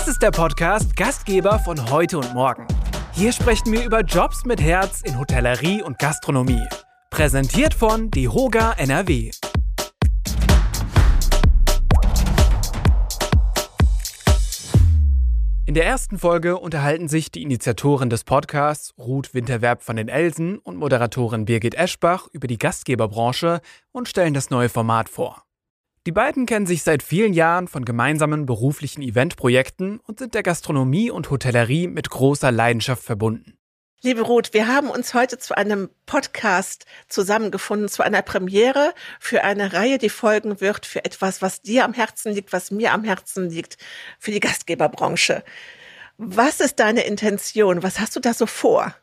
[0.00, 2.66] Das ist der Podcast Gastgeber von heute und morgen.
[3.12, 6.66] Hier sprechen wir über Jobs mit Herz in Hotellerie und Gastronomie.
[7.10, 9.30] Präsentiert von DeHoga NRW.
[15.66, 20.56] In der ersten Folge unterhalten sich die Initiatorin des Podcasts, Ruth Winterwerb von den Elsen
[20.56, 23.60] und Moderatorin Birgit Eschbach über die Gastgeberbranche
[23.92, 25.44] und stellen das neue Format vor.
[26.10, 31.08] Die beiden kennen sich seit vielen Jahren von gemeinsamen beruflichen Eventprojekten und sind der Gastronomie
[31.08, 33.56] und Hotellerie mit großer Leidenschaft verbunden.
[34.02, 39.72] Liebe Ruth, wir haben uns heute zu einem Podcast zusammengefunden, zu einer Premiere für eine
[39.72, 43.48] Reihe, die folgen wird, für etwas, was dir am Herzen liegt, was mir am Herzen
[43.48, 43.78] liegt,
[44.18, 45.44] für die Gastgeberbranche.
[46.18, 47.84] Was ist deine Intention?
[47.84, 48.96] Was hast du da so vor?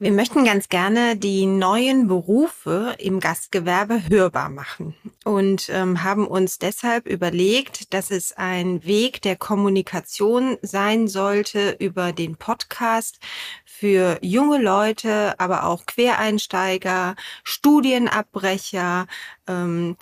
[0.00, 4.94] Wir möchten ganz gerne die neuen Berufe im Gastgewerbe hörbar machen
[5.24, 12.12] und ähm, haben uns deshalb überlegt, dass es ein Weg der Kommunikation sein sollte über
[12.12, 13.20] den Podcast
[13.64, 17.14] für junge Leute, aber auch Quereinsteiger,
[17.44, 19.06] Studienabbrecher,
[19.46, 19.96] ähm,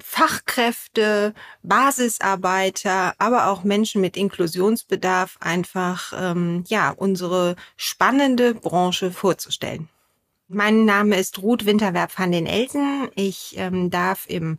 [0.00, 9.88] Fachkräfte, Basisarbeiter, aber auch Menschen mit Inklusionsbedarf einfach ähm, ja unsere spannende Branche vorzustellen.
[10.54, 13.08] Mein Name ist Ruth Winterwerb van den Elsen.
[13.14, 14.58] Ich ähm, darf im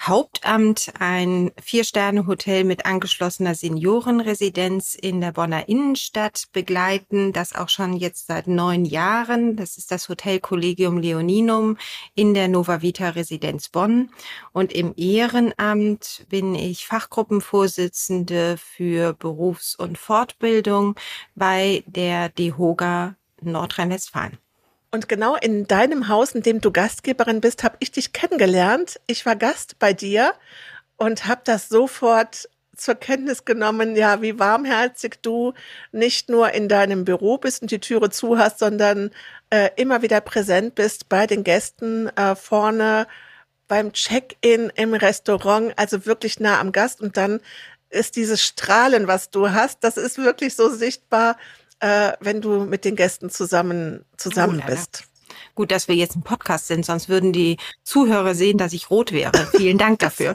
[0.00, 7.32] Hauptamt ein Vier-Sterne-Hotel mit angeschlossener Seniorenresidenz in der Bonner Innenstadt begleiten.
[7.32, 9.56] Das auch schon jetzt seit neun Jahren.
[9.56, 11.78] Das ist das Hotel Collegium Leoninum
[12.14, 14.10] in der Nova Vita Residenz Bonn.
[14.52, 20.94] Und im Ehrenamt bin ich Fachgruppenvorsitzende für Berufs- und Fortbildung
[21.34, 24.38] bei der DEHOGA Nordrhein-Westfalen.
[24.94, 29.00] Und genau in deinem Haus, in dem du Gastgeberin bist, habe ich dich kennengelernt.
[29.08, 30.34] Ich war Gast bei dir
[30.96, 35.52] und habe das sofort zur Kenntnis genommen, ja, wie warmherzig du
[35.90, 39.10] nicht nur in deinem Büro bist und die Türe zu hast, sondern
[39.50, 43.08] äh, immer wieder präsent bist bei den Gästen äh, vorne
[43.66, 47.00] beim Check-in im Restaurant, also wirklich nah am Gast.
[47.00, 47.40] Und dann
[47.90, 51.36] ist dieses Strahlen, was du hast, das ist wirklich so sichtbar
[51.84, 55.04] äh, wenn du mit den Gästen zusammen, zusammen oh, bist.
[55.54, 59.12] Gut, dass wir jetzt ein Podcast sind, sonst würden die Zuhörer sehen, dass ich rot
[59.12, 59.32] wäre.
[59.54, 60.34] Vielen Dank dafür.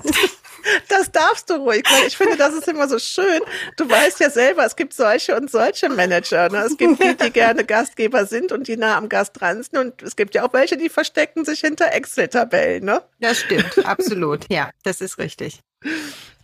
[0.90, 3.40] Das darfst du ruhig, weil ich finde, das ist immer so schön.
[3.78, 6.50] Du weißt ja selber, es gibt solche und solche Manager.
[6.50, 6.60] Ne?
[6.60, 9.78] Es gibt die, die gerne Gastgeber sind und die nah am Gast dran sind.
[9.78, 12.84] Und es gibt ja auch welche, die verstecken sich hinter Excel-Tabellen.
[12.84, 13.02] Ne?
[13.20, 14.46] Das stimmt, absolut.
[14.52, 15.62] Ja, das ist richtig.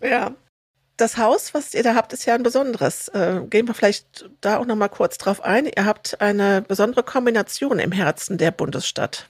[0.01, 0.33] Ja
[0.97, 3.09] das Haus, was ihr da habt, ist ja ein besonderes.
[3.09, 5.65] Äh, gehen wir vielleicht da auch noch mal kurz drauf ein.
[5.65, 9.29] Ihr habt eine besondere Kombination im Herzen der Bundesstadt.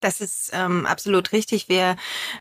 [0.00, 1.68] Das ist ähm, absolut richtig.
[1.68, 1.96] Wir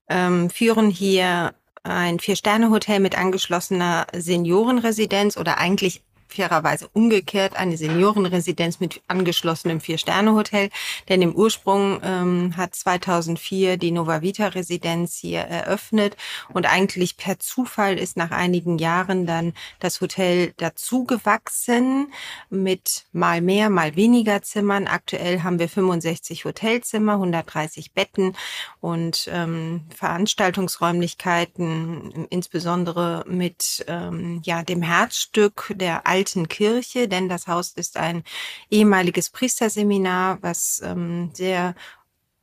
[0.10, 9.02] ähm, führen hier ein Vier-Sterne-Hotel mit angeschlossener Seniorenresidenz oder eigentlich fairerweise umgekehrt eine Seniorenresidenz mit
[9.08, 10.70] angeschlossenem Vier-Sterne-Hotel.
[11.10, 16.16] Denn im Ursprung ähm, hat 2004 die Nova Vita Residenz hier eröffnet
[16.54, 22.12] und eigentlich per Zufall ist nach einigen Jahren dann das Hotel dazugewachsen
[22.50, 24.88] mit mal mehr, mal weniger Zimmern.
[24.88, 28.36] Aktuell haben wir 65 Hotelzimmer, 130 Betten
[28.80, 37.48] und ähm, Veranstaltungsräumlichkeiten, insbesondere mit ähm, ja dem Herzstück der alten alten Kirche, denn das
[37.48, 38.24] Haus ist ein
[38.70, 41.74] ehemaliges Priesterseminar, was ähm, sehr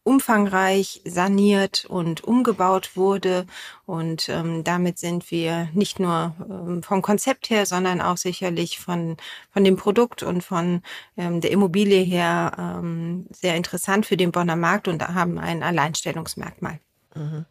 [0.03, 3.47] umfangreich saniert und umgebaut wurde.
[3.87, 9.17] Und ähm, damit sind wir nicht nur ähm, vom Konzept her, sondern auch sicherlich von,
[9.53, 10.83] von dem Produkt und von
[11.17, 16.81] ähm, der Immobilie her ähm, sehr interessant für den Bonner Markt und haben ein Alleinstellungsmerkmal.
[17.15, 17.45] Mhm.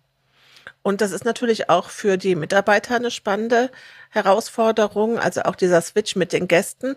[0.87, 3.71] Und das ist natürlich auch für die Mitarbeiter eine spannende
[4.09, 6.95] Herausforderung, also auch dieser Switch mit den Gästen.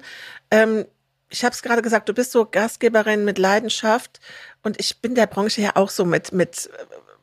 [0.52, 0.86] Ähm,
[1.28, 4.20] ich habe es gerade gesagt, du bist so Gastgeberin mit Leidenschaft
[4.62, 6.70] und ich bin der Branche ja auch so mit, mit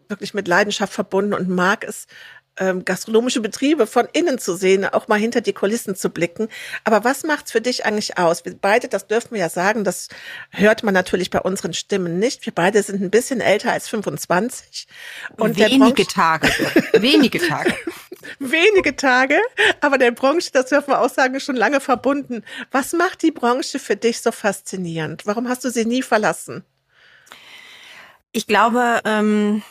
[0.09, 2.05] wirklich mit Leidenschaft verbunden und mag es,
[2.59, 6.47] ähm, gastronomische Betriebe von innen zu sehen, auch mal hinter die Kulissen zu blicken.
[6.83, 8.45] Aber was macht's für dich eigentlich aus?
[8.45, 10.07] Wir beide, das dürfen wir ja sagen, das
[10.49, 12.45] hört man natürlich bei unseren Stimmen nicht.
[12.45, 14.87] Wir beide sind ein bisschen älter als 25.
[15.37, 16.49] Und wenige Tage,
[16.93, 17.73] wenige Tage.
[18.39, 19.39] wenige Tage,
[19.81, 22.43] aber der Branche, das dürfen wir auch sagen, ist schon lange verbunden.
[22.71, 25.25] Was macht die Branche für dich so faszinierend?
[25.25, 26.63] Warum hast du sie nie verlassen?
[28.31, 29.63] Ich glaube, ähm,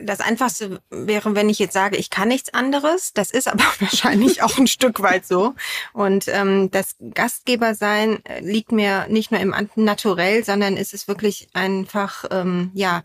[0.00, 3.12] das Einfachste wäre, wenn ich jetzt sage, ich kann nichts anderes.
[3.12, 5.54] Das ist aber wahrscheinlich auch ein Stück weit so.
[5.92, 11.48] Und ähm, das Gastgebersein äh, liegt mir nicht nur im Naturell, sondern ist es wirklich
[11.52, 13.02] einfach, ähm, ja,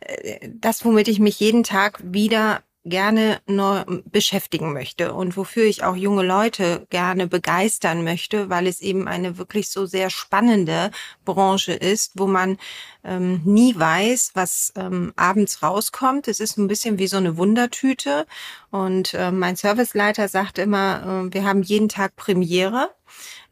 [0.00, 5.84] äh, das, womit ich mich jeden Tag wieder gerne neu beschäftigen möchte und wofür ich
[5.84, 10.90] auch junge Leute gerne begeistern möchte, weil es eben eine wirklich so sehr spannende
[11.24, 12.58] Branche ist, wo man
[13.04, 16.26] ähm, nie weiß, was ähm, abends rauskommt.
[16.26, 18.26] Es ist ein bisschen wie so eine Wundertüte.
[18.70, 22.90] Und äh, mein Serviceleiter sagt immer, äh, wir haben jeden Tag Premiere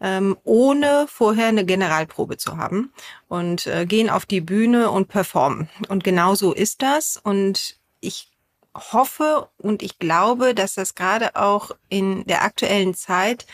[0.00, 2.92] ähm, ohne vorher eine Generalprobe zu haben
[3.28, 5.68] und äh, gehen auf die Bühne und performen.
[5.88, 7.16] Und genau so ist das.
[7.22, 8.29] Und ich
[8.74, 13.46] hoffe und ich glaube, dass das gerade auch in der aktuellen Zeit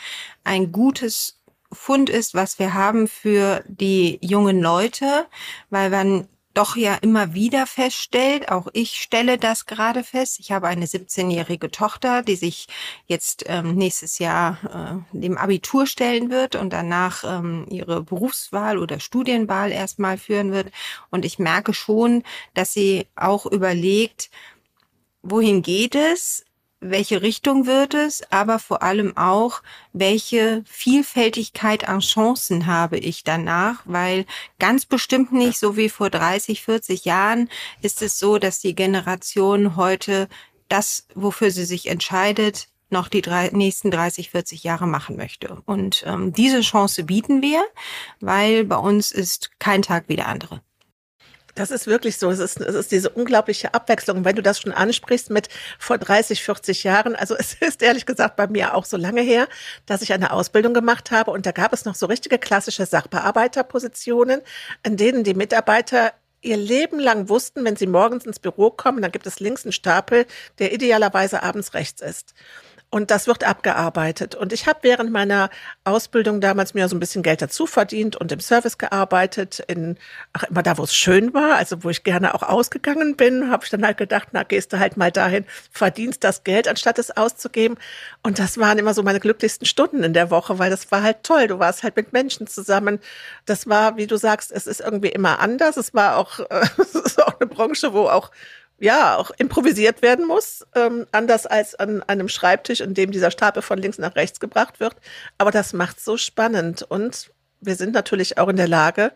[0.43, 1.39] ein gutes
[1.71, 5.27] Fund ist, was wir haben für die jungen Leute,
[5.69, 6.27] weil man
[6.57, 10.39] doch ja immer wieder feststellt, auch ich stelle das gerade fest.
[10.39, 12.67] Ich habe eine 17-jährige Tochter, die sich
[13.05, 18.99] jetzt ähm, nächstes Jahr äh, dem Abitur stellen wird und danach ähm, ihre Berufswahl oder
[18.99, 20.71] Studienwahl erstmal führen wird.
[21.11, 22.23] Und ich merke schon,
[22.55, 24.31] dass sie auch überlegt,
[25.29, 26.43] wohin geht es?
[26.79, 29.61] welche Richtung wird es, aber vor allem auch,
[29.93, 34.25] welche Vielfältigkeit an Chancen habe ich danach, weil
[34.59, 37.49] ganz bestimmt nicht, so wie vor 30, 40 Jahren,
[37.81, 40.27] ist es so, dass die Generation heute
[40.69, 45.61] das, wofür sie sich entscheidet, noch die drei, nächsten 30, 40 Jahre machen möchte.
[45.65, 47.63] Und ähm, diese Chance bieten wir,
[48.21, 50.61] weil bei uns ist kein Tag wie der andere.
[51.57, 52.29] Das ist wirklich so.
[52.29, 54.23] Es ist, es ist diese unglaubliche Abwechslung.
[54.23, 55.49] Wenn du das schon ansprichst mit
[55.79, 59.47] vor 30, 40 Jahren, also es ist ehrlich gesagt bei mir auch so lange her,
[59.87, 64.41] dass ich eine Ausbildung gemacht habe und da gab es noch so richtige klassische Sachbearbeiterpositionen,
[64.83, 69.11] in denen die Mitarbeiter ihr Leben lang wussten, wenn sie morgens ins Büro kommen, dann
[69.11, 70.27] gibt es links einen Stapel,
[70.59, 72.35] der idealerweise abends rechts ist.
[72.89, 74.33] Und das wird abgearbeitet.
[74.33, 75.49] Und ich habe während meiner
[75.83, 79.97] Ausbildung damals mir so ein bisschen Geld dazu verdient und im Service gearbeitet, in
[80.31, 83.65] ach, immer da, wo es schön war, also wo ich gerne auch ausgegangen bin, habe
[83.65, 87.11] ich dann halt gedacht, na, gehst du halt mal dahin, verdienst das Geld, anstatt es
[87.11, 87.77] auszugeben.
[88.23, 91.23] Und das waren immer so meine glücklichsten Stunden in der Woche, weil das war halt
[91.23, 91.47] toll.
[91.47, 92.99] Du warst halt mit Menschen zusammen.
[93.45, 95.75] Das war, wie du sagst, es ist irgendwie immer anders.
[95.75, 98.31] Es war auch, äh, es ist auch eine Branche, wo auch
[98.79, 103.61] ja auch improvisiert werden muss, ähm, anders als an einem Schreibtisch, in dem dieser Stapel
[103.61, 104.95] von links nach rechts gebracht wird.
[105.37, 109.11] Aber das macht so spannend und wir sind natürlich auch in der Lage,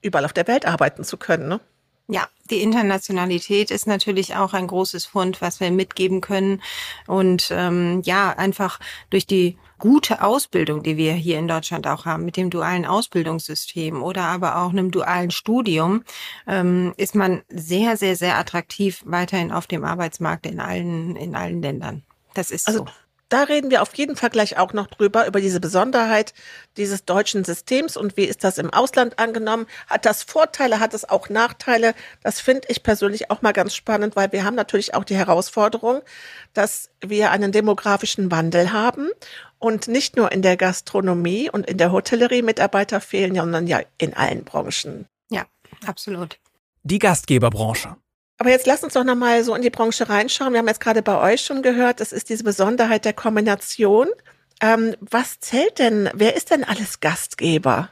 [0.00, 1.48] überall auf der Welt arbeiten zu können.
[1.48, 1.60] Ne?
[2.10, 6.62] Ja, die Internationalität ist natürlich auch ein großes Fund, was wir mitgeben können.
[7.06, 12.24] Und ähm, ja, einfach durch die gute Ausbildung, die wir hier in Deutschland auch haben,
[12.24, 16.02] mit dem dualen Ausbildungssystem oder aber auch einem dualen Studium,
[16.46, 21.60] ähm, ist man sehr, sehr, sehr attraktiv weiterhin auf dem Arbeitsmarkt in allen, in allen
[21.60, 22.04] Ländern.
[22.32, 22.90] Das ist also, so
[23.28, 26.32] da reden wir auf jeden Fall gleich auch noch drüber, über diese Besonderheit
[26.76, 29.66] dieses deutschen Systems und wie ist das im Ausland angenommen.
[29.86, 31.94] Hat das Vorteile, hat es auch Nachteile?
[32.22, 36.00] Das finde ich persönlich auch mal ganz spannend, weil wir haben natürlich auch die Herausforderung,
[36.54, 39.10] dass wir einen demografischen Wandel haben
[39.58, 44.14] und nicht nur in der Gastronomie und in der Hotellerie Mitarbeiter fehlen, sondern ja in
[44.14, 45.06] allen Branchen.
[45.30, 45.44] Ja,
[45.86, 46.38] absolut.
[46.82, 47.96] Die Gastgeberbranche.
[48.38, 50.52] Aber jetzt lass uns doch nochmal so in die Branche reinschauen.
[50.52, 54.06] Wir haben jetzt gerade bei euch schon gehört, das ist diese Besonderheit der Kombination.
[54.60, 57.90] Ähm, was zählt denn, wer ist denn alles Gastgeber?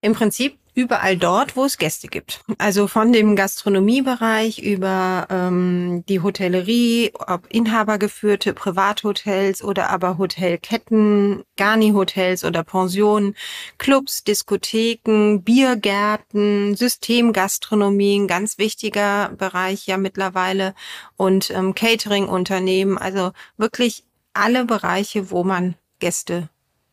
[0.00, 2.40] Im Prinzip überall dort, wo es Gäste gibt.
[2.56, 12.44] Also von dem Gastronomiebereich über ähm, die Hotellerie, ob inhabergeführte Privathotels oder aber Hotelketten, Garni-Hotels
[12.44, 13.34] oder Pensionen,
[13.78, 20.76] Clubs, Diskotheken, Biergärten, Systemgastronomie, ein ganz wichtiger Bereich ja mittlerweile
[21.16, 26.48] und ähm, Catering-Unternehmen, also wirklich alle Bereiche, wo man Gäste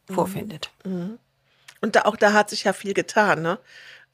[0.10, 0.14] mhm.
[0.16, 0.72] vorfindet.
[0.84, 1.20] Mhm.
[1.86, 3.60] Und da, auch da hat sich ja viel getan, ne?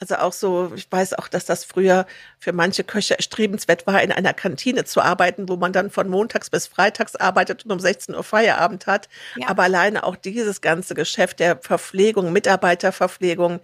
[0.02, 2.08] Also auch so, ich weiß auch, dass das früher
[2.40, 6.50] für manche Köche erstrebenswert war, in einer Kantine zu arbeiten, wo man dann von montags
[6.50, 9.10] bis freitags arbeitet und um 16 Uhr Feierabend hat.
[9.36, 9.48] Ja.
[9.48, 13.60] Aber alleine auch dieses ganze Geschäft der Verpflegung, Mitarbeiterverpflegung,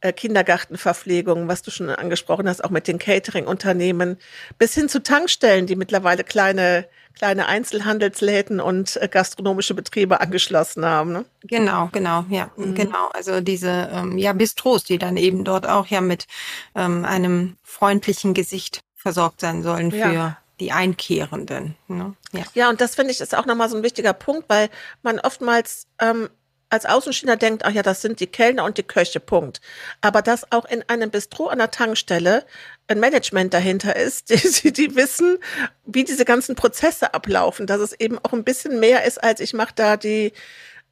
[0.00, 4.18] äh, Kindergartenverpflegung, was du schon angesprochen hast, auch mit den Catering-Unternehmen,
[4.58, 6.86] bis hin zu Tankstellen, die mittlerweile kleine
[7.16, 11.12] kleine Einzelhandelsläden und äh, gastronomische Betriebe angeschlossen haben.
[11.12, 11.24] Ne?
[11.42, 12.74] Genau, genau, ja, mhm.
[12.74, 13.08] genau.
[13.12, 16.26] Also diese ähm, ja Bistros, die dann eben dort auch ja mit
[16.74, 21.76] ähm, einem freundlichen Gesicht versorgt sein sollen für ja die Einkehrenden.
[21.88, 22.14] Ne?
[22.32, 22.42] Ja.
[22.54, 24.70] ja, und das finde ich ist auch nochmal so ein wichtiger Punkt, weil
[25.02, 26.30] man oftmals ähm,
[26.68, 29.60] als Außenstehender denkt, ach ja, das sind die Kellner und die Köche, Punkt.
[30.00, 32.44] Aber dass auch in einem Bistro an der Tankstelle
[32.88, 35.38] ein Management dahinter ist, die, die wissen,
[35.84, 39.54] wie diese ganzen Prozesse ablaufen, dass es eben auch ein bisschen mehr ist, als ich
[39.54, 40.32] mache da die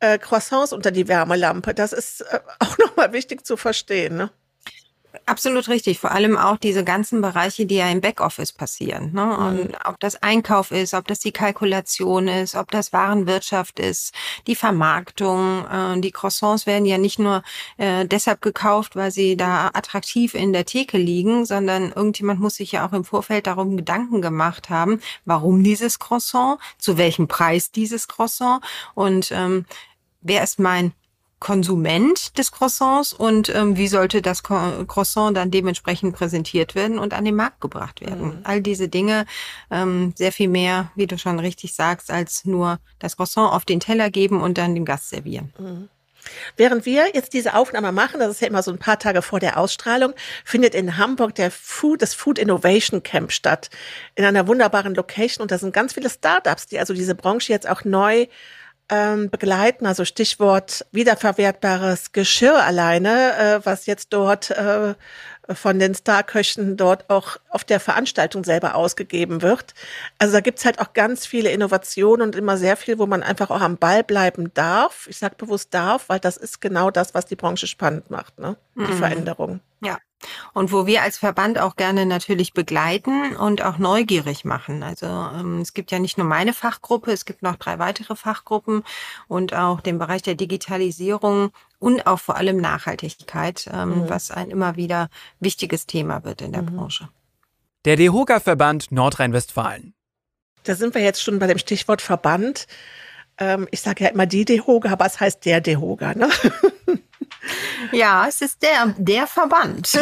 [0.01, 1.75] äh, Croissants unter die Wärmelampe.
[1.75, 4.17] Das ist äh, auch nochmal wichtig zu verstehen.
[4.17, 4.31] Ne?
[5.27, 6.01] Absolut richtig.
[6.01, 9.13] Vor allem auch diese ganzen Bereiche, die ja im Backoffice passieren.
[9.13, 9.25] Ne?
[9.25, 9.47] Mhm.
[9.47, 14.13] Und ob das Einkauf ist, ob das die Kalkulation ist, ob das Warenwirtschaft ist,
[14.47, 15.65] die Vermarktung.
[15.67, 17.43] Äh, die Croissants werden ja nicht nur
[17.77, 22.73] äh, deshalb gekauft, weil sie da attraktiv in der Theke liegen, sondern irgendjemand muss sich
[22.73, 28.09] ja auch im Vorfeld darum Gedanken gemacht haben, warum dieses Croissant, zu welchem Preis dieses
[28.09, 28.63] Croissant
[28.95, 29.65] und ähm,
[30.21, 30.93] wer ist mein
[31.45, 37.27] Konsument des Croissants und ähm, wie sollte das Croissant dann dementsprechend präsentiert werden und an
[37.27, 38.29] den Markt gebracht werden.
[38.29, 38.41] Mhm.
[38.45, 39.27] All diese Dinge,
[39.71, 43.79] ähm, sehr viel mehr, wie du schon richtig sagst, als nur das Croissant auf den
[43.79, 45.53] Teller geben und dann dem Gast servieren.
[45.59, 45.91] Mhm.
[46.57, 49.39] Während wir jetzt diese Aufnahme machen, das ist ja immer so ein paar Tage vor
[49.39, 50.15] der Ausstrahlung,
[50.47, 53.69] findet in Hamburg der Food, das Food Innovation Camp statt.
[54.15, 55.43] In einer wunderbaren Location.
[55.43, 58.29] Und da sind ganz viele Startups, die also diese Branche jetzt auch neu
[58.89, 64.95] ähm, begleiten, also Stichwort wiederverwertbares Geschirr alleine, äh, was jetzt dort äh,
[65.53, 69.75] von den Starköchen dort auch auf der Veranstaltung selber ausgegeben wird.
[70.19, 73.51] Also da gibt's halt auch ganz viele Innovationen und immer sehr viel, wo man einfach
[73.51, 75.07] auch am Ball bleiben darf.
[75.09, 78.57] Ich sage bewusst darf, weil das ist genau das, was die Branche spannend macht, ne?
[78.75, 78.99] Die mhm.
[78.99, 79.61] Veränderung.
[79.83, 79.99] Ja.
[80.53, 84.83] Und wo wir als Verband auch gerne natürlich begleiten und auch neugierig machen.
[84.83, 88.83] Also ähm, es gibt ja nicht nur meine Fachgruppe, es gibt noch drei weitere Fachgruppen
[89.29, 94.09] und auch den Bereich der Digitalisierung und auch vor allem Nachhaltigkeit, ähm, mhm.
[94.09, 95.09] was ein immer wieder
[95.41, 96.77] wichtiges Thema wird in der mhm.
[96.77, 97.09] Branche.
[97.85, 99.95] Der DEHOGA-Verband Nordrhein-Westfalen.
[100.63, 102.67] Da sind wir jetzt schon bei dem Stichwort Verband.
[103.37, 106.31] Ähm, ich sage ja immer die DEHOGA, aber es heißt der DEHOGA, ne?
[107.93, 109.91] Ja, es ist der, der Verband.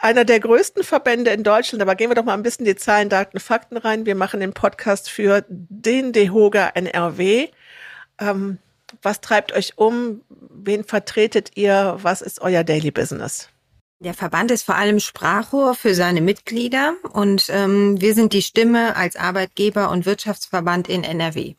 [0.00, 3.08] Einer der größten Verbände in Deutschland, aber gehen wir doch mal ein bisschen die Zahlen,
[3.08, 4.06] Daten, Fakten rein.
[4.06, 7.48] Wir machen den Podcast für den DEHOGA NRW.
[8.20, 8.58] Ähm,
[9.02, 10.22] was treibt euch um?
[10.28, 11.96] Wen vertretet ihr?
[12.00, 13.48] Was ist euer Daily Business?
[14.00, 18.94] Der Verband ist vor allem Sprachrohr für seine Mitglieder und ähm, wir sind die Stimme
[18.94, 21.56] als Arbeitgeber und Wirtschaftsverband in NRW.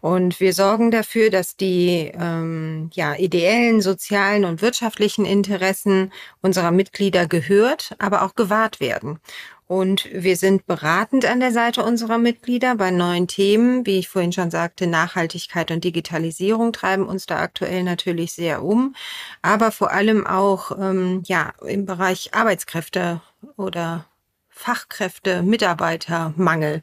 [0.00, 7.28] Und wir sorgen dafür, dass die ähm, ja, ideellen, sozialen und wirtschaftlichen Interessen unserer Mitglieder
[7.28, 9.20] gehört, aber auch gewahrt werden.
[9.68, 13.84] Und wir sind beratend an der Seite unserer Mitglieder bei neuen Themen.
[13.84, 18.94] Wie ich vorhin schon sagte, Nachhaltigkeit und Digitalisierung treiben uns da aktuell natürlich sehr um.
[19.42, 23.20] Aber vor allem auch ähm, ja, im Bereich Arbeitskräfte
[23.58, 24.06] oder
[24.48, 26.82] Fachkräfte, Mitarbeitermangel.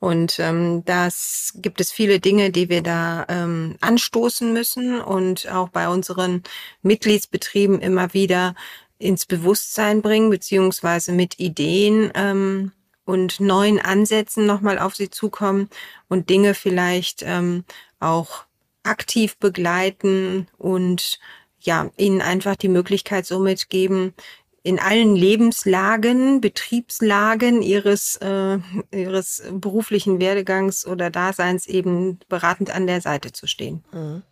[0.00, 5.68] Und ähm, das gibt es viele Dinge, die wir da ähm, anstoßen müssen und auch
[5.70, 6.42] bei unseren
[6.82, 8.54] Mitgliedsbetrieben immer wieder
[8.98, 12.72] ins Bewusstsein bringen, beziehungsweise mit Ideen ähm,
[13.04, 15.68] und neuen Ansätzen nochmal auf sie zukommen
[16.08, 17.64] und Dinge vielleicht ähm,
[18.00, 18.44] auch
[18.82, 21.18] aktiv begleiten und
[21.60, 24.14] ja, ihnen einfach die Möglichkeit somit geben,
[24.62, 28.58] in allen Lebenslagen, Betriebslagen ihres, äh,
[28.90, 33.84] ihres beruflichen Werdegangs oder Daseins eben beratend an der Seite zu stehen.
[33.92, 34.22] Mhm.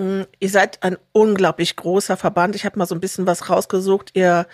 [0.00, 2.56] Mm, ihr seid ein unglaublich großer Verband.
[2.56, 4.12] Ich habe mal so ein bisschen was rausgesucht.
[4.14, 4.46] Ihr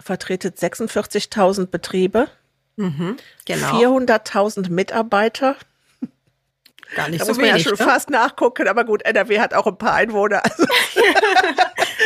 [0.00, 2.28] vertretet 46.000 Betriebe,
[2.76, 3.78] mhm, genau.
[3.78, 5.56] 400.000 Mitarbeiter.
[6.96, 7.92] Gar nicht da so muss man wenig, ja schon ne?
[7.92, 10.42] fast nachgucken, aber gut, NRW hat auch ein paar Einwohner.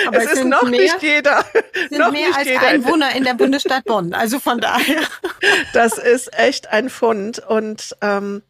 [0.06, 1.44] Also aber es, es ist noch mehr, nicht jeder.
[1.88, 2.66] Sind noch mehr als jeder.
[2.66, 4.12] Einwohner in der Bundesstadt Bonn.
[4.12, 5.02] Also von daher.
[5.72, 7.38] Das ist echt ein Fund.
[7.38, 8.42] Und ähm,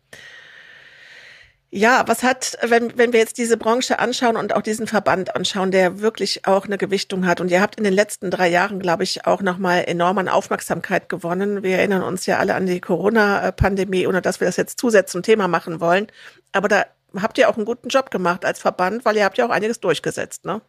[1.77, 5.73] ja, was hat, wenn, wenn wir jetzt diese Branche anschauen und auch diesen Verband anschauen,
[5.73, 7.41] der wirklich auch eine Gewichtung hat.
[7.41, 11.09] Und ihr habt in den letzten drei Jahren, glaube ich, auch nochmal enorm an Aufmerksamkeit
[11.09, 11.65] gewonnen.
[11.65, 15.23] Wir erinnern uns ja alle an die Corona-Pandemie, ohne dass wir das jetzt zusätzlich zum
[15.25, 16.07] Thema machen wollen.
[16.53, 16.87] Aber da
[17.21, 19.81] habt ihr auch einen guten Job gemacht als Verband, weil ihr habt ja auch einiges
[19.81, 20.61] durchgesetzt, ne?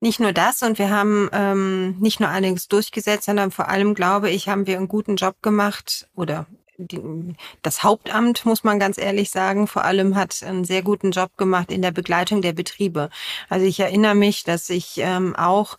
[0.00, 4.28] Nicht nur das und wir haben ähm, nicht nur einiges durchgesetzt, sondern vor allem, glaube
[4.28, 6.46] ich, haben wir einen guten Job gemacht oder
[7.62, 11.70] das Hauptamt, muss man ganz ehrlich sagen, vor allem hat einen sehr guten Job gemacht
[11.70, 13.10] in der Begleitung der Betriebe.
[13.48, 15.78] Also ich erinnere mich, dass ich ähm, auch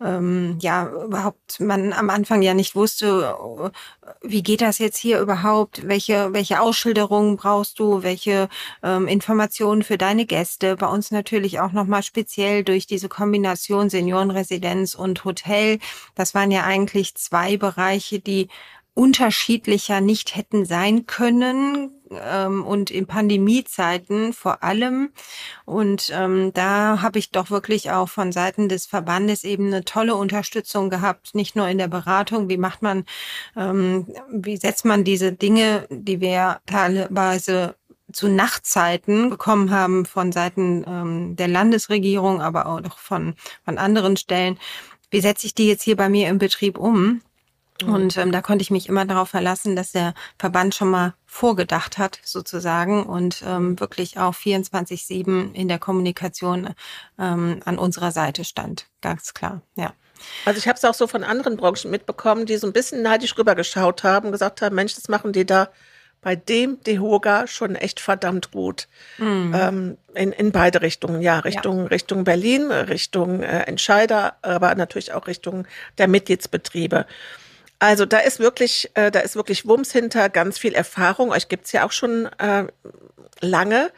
[0.00, 3.36] ähm, ja überhaupt man am Anfang ja nicht wusste,
[4.22, 8.48] wie geht das jetzt hier überhaupt, welche welche Ausschilderungen brauchst du, welche
[8.82, 10.76] ähm, Informationen für deine Gäste.
[10.76, 15.78] Bei uns natürlich auch noch mal speziell durch diese Kombination Seniorenresidenz und Hotel.
[16.14, 18.48] Das waren ja eigentlich zwei Bereiche, die
[18.94, 25.10] unterschiedlicher nicht hätten sein können ähm, und in Pandemiezeiten vor allem.
[25.64, 30.14] Und ähm, da habe ich doch wirklich auch von Seiten des Verbandes eben eine tolle
[30.14, 33.04] Unterstützung gehabt, nicht nur in der Beratung, wie macht man,
[33.56, 37.74] ähm, wie setzt man diese Dinge, die wir teilweise
[38.12, 43.34] zu Nachtzeiten bekommen haben von Seiten ähm, der Landesregierung, aber auch von,
[43.64, 44.58] von anderen Stellen.
[45.10, 47.22] Wie setze ich die jetzt hier bei mir im Betrieb um?
[47.82, 47.94] Mhm.
[47.94, 51.98] Und ähm, da konnte ich mich immer darauf verlassen, dass der Verband schon mal vorgedacht
[51.98, 56.70] hat, sozusagen, und ähm, wirklich auch 24-7 in der Kommunikation
[57.18, 58.86] ähm, an unserer Seite stand.
[59.00, 59.92] Ganz klar, ja.
[60.44, 63.36] Also ich habe es auch so von anderen Branchen mitbekommen, die so ein bisschen neidisch
[63.36, 65.68] rübergeschaut haben, gesagt haben, Mensch, das machen die da
[66.24, 68.88] bei dem Dehoga schon echt verdammt gut.
[69.18, 69.54] Mhm.
[69.54, 71.86] Ähm, in, in beide Richtungen, ja, Richtung, ja.
[71.88, 75.66] Richtung Berlin, Richtung äh, Entscheider, aber natürlich auch Richtung
[75.98, 77.06] der Mitgliedsbetriebe.
[77.84, 81.32] Also da ist wirklich, äh, da ist wirklich Wumms hinter, ganz viel Erfahrung.
[81.32, 82.66] Euch gibt's ja auch schon äh,
[83.42, 83.92] lange.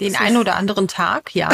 [0.00, 1.48] Den einen oder anderen Tag, ja.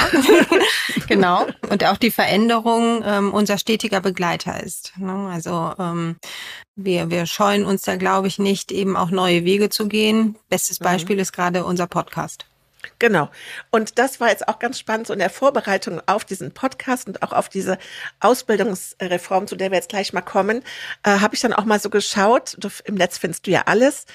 [1.06, 1.46] genau.
[1.68, 4.94] Und auch die Veränderung ähm, unser stetiger Begleiter ist.
[4.96, 5.28] Ne?
[5.30, 6.16] Also ähm,
[6.76, 10.36] wir, wir scheuen uns da, glaube ich, nicht, eben auch neue Wege zu gehen.
[10.48, 10.84] Bestes mhm.
[10.84, 11.22] Beispiel mhm.
[11.22, 12.46] ist gerade unser Podcast.
[12.98, 13.28] Genau.
[13.70, 17.22] Und das war jetzt auch ganz spannend so in der Vorbereitung auf diesen Podcast und
[17.22, 17.78] auch auf diese
[18.20, 20.62] Ausbildungsreform, zu der wir jetzt gleich mal kommen,
[21.02, 24.06] äh, habe ich dann auch mal so geschaut, im Netz findest du ja alles,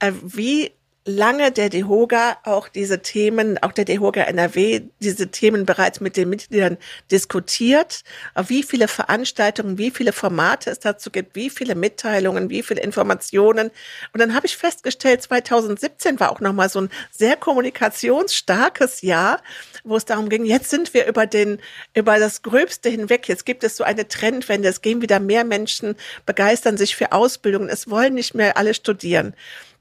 [0.00, 0.72] äh, wie
[1.16, 6.28] lange der DEHOGA auch diese Themen, auch der DEHOGA NRW, diese Themen bereits mit den
[6.28, 6.78] Mitgliedern
[7.10, 8.02] diskutiert,
[8.46, 13.70] wie viele Veranstaltungen, wie viele Formate es dazu gibt, wie viele Mitteilungen, wie viele Informationen.
[14.12, 19.42] Und dann habe ich festgestellt, 2017 war auch nochmal so ein sehr kommunikationsstarkes Jahr,
[19.84, 21.58] wo es darum ging, jetzt sind wir über den,
[21.94, 23.28] über das Gröbste hinweg.
[23.28, 24.68] Jetzt gibt es so eine Trendwende.
[24.68, 27.68] Es gehen wieder mehr Menschen, begeistern sich für Ausbildungen.
[27.68, 29.34] Es wollen nicht mehr alle studieren.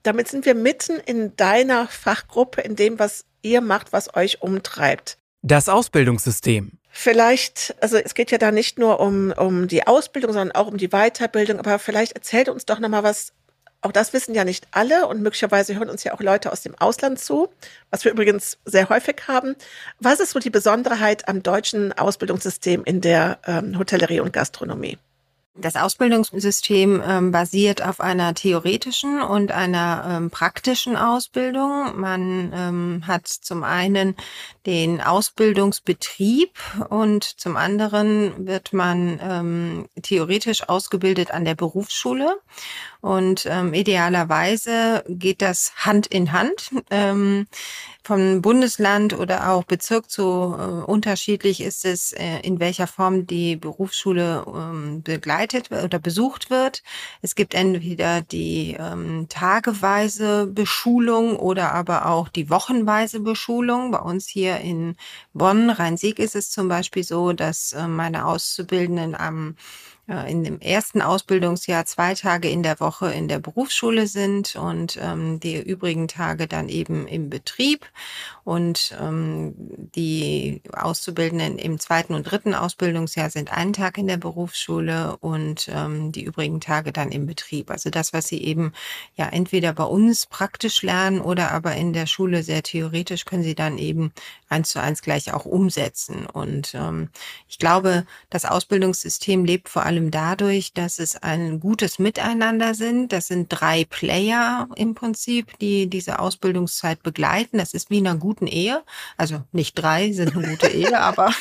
[0.03, 5.17] Damit sind wir mitten in deiner Fachgruppe, in dem, was ihr macht, was euch umtreibt.
[5.41, 6.79] Das Ausbildungssystem.
[6.91, 10.77] Vielleicht, also es geht ja da nicht nur um, um die Ausbildung, sondern auch um
[10.77, 13.33] die Weiterbildung, aber vielleicht erzählt uns doch nochmal was.
[13.81, 16.75] Auch das wissen ja nicht alle und möglicherweise hören uns ja auch Leute aus dem
[16.77, 17.47] Ausland zu,
[17.91, 19.55] was wir übrigens sehr häufig haben.
[19.99, 24.97] Was ist so die Besonderheit am deutschen Ausbildungssystem in der ähm, Hotellerie und Gastronomie?
[25.61, 31.99] Das Ausbildungssystem ähm, basiert auf einer theoretischen und einer ähm, praktischen Ausbildung.
[31.99, 34.15] Man ähm, hat zum einen
[34.65, 36.51] den Ausbildungsbetrieb
[36.89, 42.37] und zum anderen wird man ähm, theoretisch ausgebildet an der Berufsschule.
[43.01, 46.69] Und ähm, idealerweise geht das Hand in Hand.
[46.91, 47.45] Ähm,
[48.09, 53.55] von Bundesland oder auch Bezirk zu äh, unterschiedlich ist es, äh, in welcher Form die
[53.55, 56.81] Berufsschule ähm, begleitet oder besucht wird.
[57.21, 63.91] Es gibt entweder die ähm, tageweise Beschulung oder aber auch die wochenweise Beschulung.
[63.91, 64.95] Bei uns hier in
[65.33, 69.55] Bonn, Rhein-Sieg ist es zum Beispiel so, dass äh, meine Auszubildenden am
[70.09, 75.39] in dem ersten Ausbildungsjahr zwei Tage in der Woche in der Berufsschule sind und ähm,
[75.39, 77.85] die übrigen Tage dann eben im Betrieb.
[78.43, 79.53] Und ähm,
[79.93, 86.11] die Auszubildenden im zweiten und dritten Ausbildungsjahr sind einen Tag in der Berufsschule und ähm,
[86.11, 87.69] die übrigen Tage dann im Betrieb.
[87.69, 88.73] Also das, was sie eben
[89.15, 93.53] ja entweder bei uns praktisch lernen oder aber in der Schule sehr theoretisch, können sie
[93.53, 94.11] dann eben
[94.47, 96.25] eins zu eins gleich auch umsetzen.
[96.25, 97.09] Und ähm,
[97.47, 103.11] ich glaube, das Ausbildungssystem lebt vor allem allem dadurch, dass es ein gutes Miteinander sind.
[103.11, 107.57] Das sind drei Player im Prinzip, die diese Ausbildungszeit begleiten.
[107.57, 108.81] Das ist wie in einer guten Ehe.
[109.17, 111.33] Also nicht drei sind eine gute Ehe, aber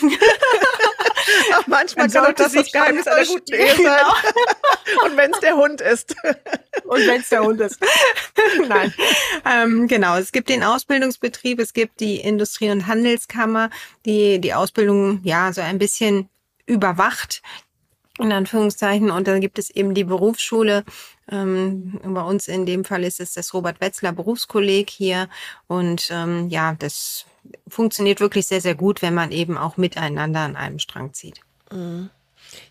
[1.52, 3.76] Ach, manchmal kann auch das das Geheimnis einer guten Ehe sein.
[3.76, 5.04] Genau.
[5.04, 6.16] Und wenn es der Hund ist.
[6.84, 7.78] Und wenn es der Hund ist.
[8.68, 8.92] Nein.
[9.44, 13.70] Ähm, genau, es gibt den Ausbildungsbetrieb, es gibt die Industrie- und Handelskammer,
[14.06, 16.28] die die Ausbildung ja so ein bisschen
[16.66, 17.42] überwacht
[18.18, 19.10] in Anführungszeichen.
[19.10, 20.84] Und dann gibt es eben die Berufsschule.
[21.30, 25.28] Ähm, bei uns in dem Fall ist es das Robert Wetzler Berufskolleg hier.
[25.66, 27.26] Und ähm, ja, das
[27.68, 31.40] funktioniert wirklich sehr, sehr gut, wenn man eben auch miteinander an einem Strang zieht.
[31.72, 32.10] Mhm.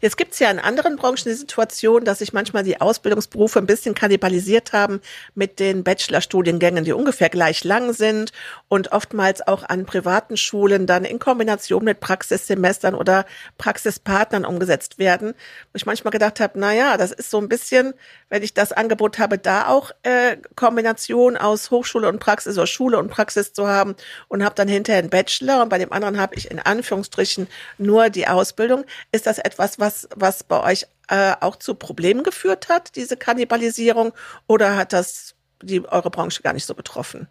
[0.02, 3.66] Jetzt gibt es ja in anderen Branchen die Situation, dass sich manchmal die Ausbildungsberufe ein
[3.66, 5.02] bisschen kannibalisiert haben
[5.36, 8.32] mit den Bachelorstudiengängen, die ungefähr gleich lang sind
[8.68, 13.26] und oftmals auch an privaten Schulen dann in Kombination mit Praxissemestern oder
[13.58, 15.34] Praxispartnern umgesetzt werden.
[15.72, 17.94] Wo ich manchmal gedacht habe, na ja, das ist so ein bisschen,
[18.30, 22.98] wenn ich das Angebot habe, da auch äh, Kombination aus Hochschule und Praxis oder Schule
[22.98, 23.96] und Praxis zu haben
[24.28, 28.10] und habe dann hinterher einen Bachelor und bei dem anderen habe ich in Anführungsstrichen nur
[28.10, 28.86] die Ausbildung.
[29.12, 33.18] Ist das etwas, was, was, was bei euch äh, auch zu Problemen geführt hat, diese
[33.18, 34.14] Kannibalisierung,
[34.48, 37.28] oder hat das die eure Branche gar nicht so betroffen?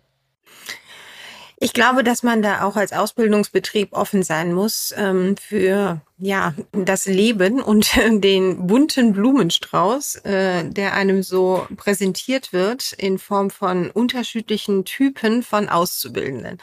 [1.59, 7.07] Ich glaube, dass man da auch als Ausbildungsbetrieb offen sein muss ähm, für ja das
[7.07, 14.85] Leben und den bunten Blumenstrauß, äh, der einem so präsentiert wird in Form von unterschiedlichen
[14.85, 16.59] Typen von Auszubildenden.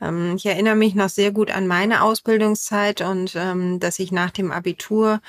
[0.00, 4.30] Ähm, ich erinnere mich noch sehr gut an meine Ausbildungszeit und ähm, dass ich nach
[4.30, 5.20] dem Abitur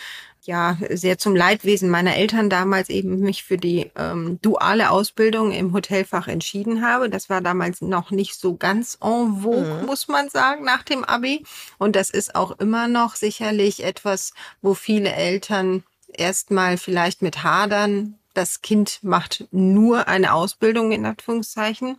[0.46, 5.74] ja sehr zum Leidwesen meiner Eltern damals eben mich für die ähm, duale Ausbildung im
[5.74, 7.10] Hotelfach entschieden habe.
[7.10, 9.86] Das war damals noch nicht so ganz en vogue, mhm.
[9.86, 11.44] muss man sagen, nach dem Abi.
[11.78, 18.20] Und das ist auch immer noch sicherlich etwas, wo viele Eltern erstmal vielleicht mit hadern.
[18.34, 21.98] Das Kind macht nur eine Ausbildung in Anführungszeichen.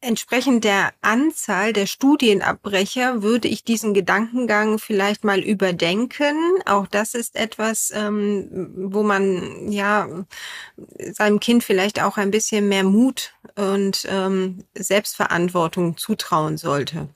[0.00, 6.36] Entsprechend der Anzahl der Studienabbrecher würde ich diesen Gedankengang vielleicht mal überdenken.
[6.66, 10.24] Auch das ist etwas, ähm, wo man ja
[10.98, 17.08] seinem Kind vielleicht auch ein bisschen mehr Mut und ähm, Selbstverantwortung zutrauen sollte.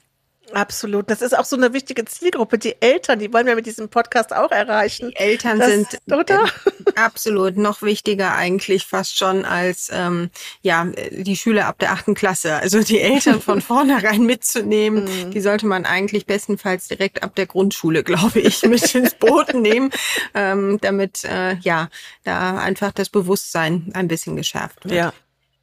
[0.53, 1.09] Absolut.
[1.09, 2.57] Das ist auch so eine wichtige Zielgruppe.
[2.57, 5.09] Die Eltern, die wollen wir mit diesem Podcast auch erreichen.
[5.09, 6.45] Die Eltern das, sind oder?
[6.45, 10.29] Äh, absolut noch wichtiger eigentlich fast schon als ähm,
[10.61, 12.55] ja die Schüler ab der achten Klasse.
[12.55, 15.31] Also die Eltern von vornherein mitzunehmen, mhm.
[15.31, 19.89] die sollte man eigentlich bestenfalls direkt ab der Grundschule, glaube ich, mit ins Boot nehmen,
[20.35, 21.89] ähm, damit äh, ja
[22.23, 24.93] da einfach das Bewusstsein ein bisschen geschärft wird.
[24.93, 25.13] Ja.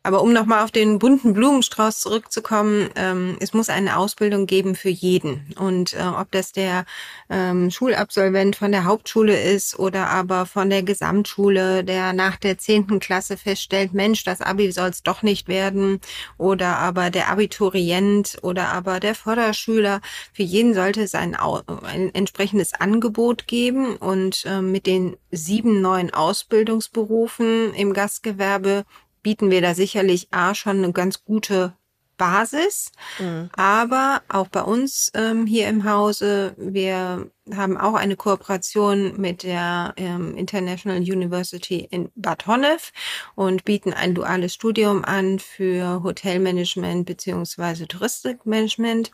[0.03, 4.89] Aber um nochmal auf den bunten Blumenstrauß zurückzukommen, ähm, es muss eine Ausbildung geben für
[4.89, 5.55] jeden.
[5.59, 6.87] Und äh, ob das der
[7.29, 12.99] ähm, Schulabsolvent von der Hauptschule ist oder aber von der Gesamtschule, der nach der zehnten
[12.99, 16.01] Klasse feststellt, Mensch, das Abi soll es doch nicht werden,
[16.39, 20.01] oder aber der Abiturient oder aber der Förderschüler,
[20.33, 23.97] für jeden sollte es ein, ein entsprechendes Angebot geben.
[23.97, 28.87] Und äh, mit den sieben neuen Ausbildungsberufen im Gastgewerbe
[29.23, 31.75] bieten wir da sicherlich A schon eine ganz gute
[32.21, 33.49] Basis, mhm.
[33.57, 39.95] aber auch bei uns ähm, hier im Hause, wir haben auch eine Kooperation mit der
[39.97, 42.93] ähm, International University in Bad Honnef
[43.37, 49.13] und bieten ein duales Studium an für Hotelmanagement beziehungsweise Touristikmanagement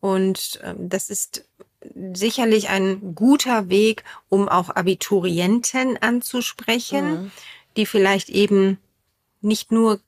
[0.00, 1.48] und ähm, das ist
[2.12, 7.30] sicherlich ein guter Weg, um auch Abiturienten anzusprechen, mhm.
[7.78, 8.78] die vielleicht eben
[9.42, 10.00] nicht nur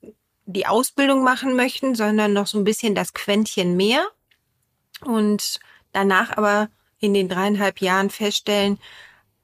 [0.45, 4.05] die Ausbildung machen möchten, sondern noch so ein bisschen das Quäntchen mehr
[5.01, 5.59] und
[5.91, 6.69] danach aber
[6.99, 8.79] in den dreieinhalb Jahren feststellen,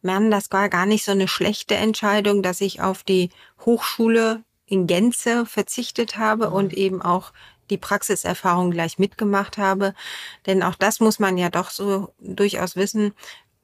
[0.02, 3.30] man, das war gar nicht so eine schlechte Entscheidung, dass ich auf die
[3.66, 6.54] Hochschule in Gänze verzichtet habe mhm.
[6.54, 7.34] und eben auch
[7.70, 9.94] die Praxiserfahrung gleich mitgemacht habe.
[10.46, 13.14] Denn auch das muss man ja doch so durchaus wissen.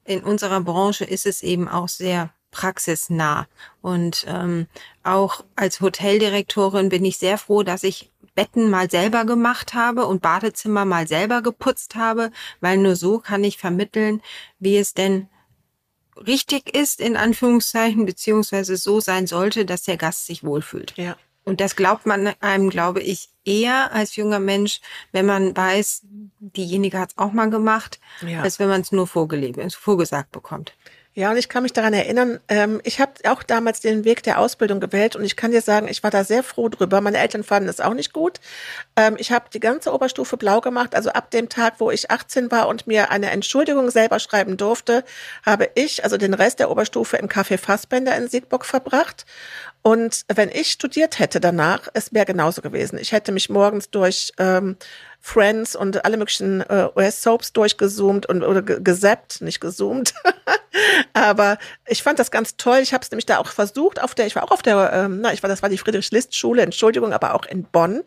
[0.04, 3.46] In unserer Branche ist es eben auch sehr praxisnah.
[3.82, 4.66] Und ähm,
[5.04, 10.22] auch als Hoteldirektorin bin ich sehr froh, dass ich Betten mal selber gemacht habe und
[10.22, 14.20] Badezimmer mal selber geputzt habe, weil nur so kann ich vermitteln,
[14.58, 15.28] wie es denn
[16.26, 20.94] richtig ist, in Anführungszeichen, beziehungsweise so sein sollte, dass der Gast sich wohlfühlt.
[20.96, 21.16] Ja.
[21.44, 24.80] Und das glaubt man einem, glaube ich, eher als junger Mensch,
[25.12, 26.02] wenn man weiß,
[26.40, 28.42] diejenige hat es auch mal gemacht, ja.
[28.42, 30.74] als wenn man es nur vorgelebt, vorgesagt bekommt.
[31.18, 34.38] Ja, und ich kann mich daran erinnern, ähm, ich habe auch damals den Weg der
[34.38, 37.00] Ausbildung gewählt und ich kann dir sagen, ich war da sehr froh drüber.
[37.00, 38.38] Meine Eltern fanden es auch nicht gut.
[38.94, 40.94] Ähm, ich habe die ganze Oberstufe blau gemacht.
[40.94, 45.02] Also ab dem Tag, wo ich 18 war und mir eine Entschuldigung selber schreiben durfte,
[45.44, 49.26] habe ich also den Rest der Oberstufe im Café Fassbender in Siegburg verbracht.
[49.82, 52.96] Und wenn ich studiert hätte danach, es wäre genauso gewesen.
[52.96, 54.76] Ich hätte mich morgens durch ähm,
[55.28, 60.14] Friends und alle möglichen äh, US-Soaps durchgezoomt und oder gesappt, nicht gezoomt.
[61.12, 62.78] Aber ich fand das ganz toll.
[62.78, 65.20] Ich habe es nämlich da auch versucht, auf der, ich war auch auf der, ähm,
[65.20, 68.02] na, ich war, das war die Friedrich-List-Schule, Entschuldigung, aber auch in Bonn.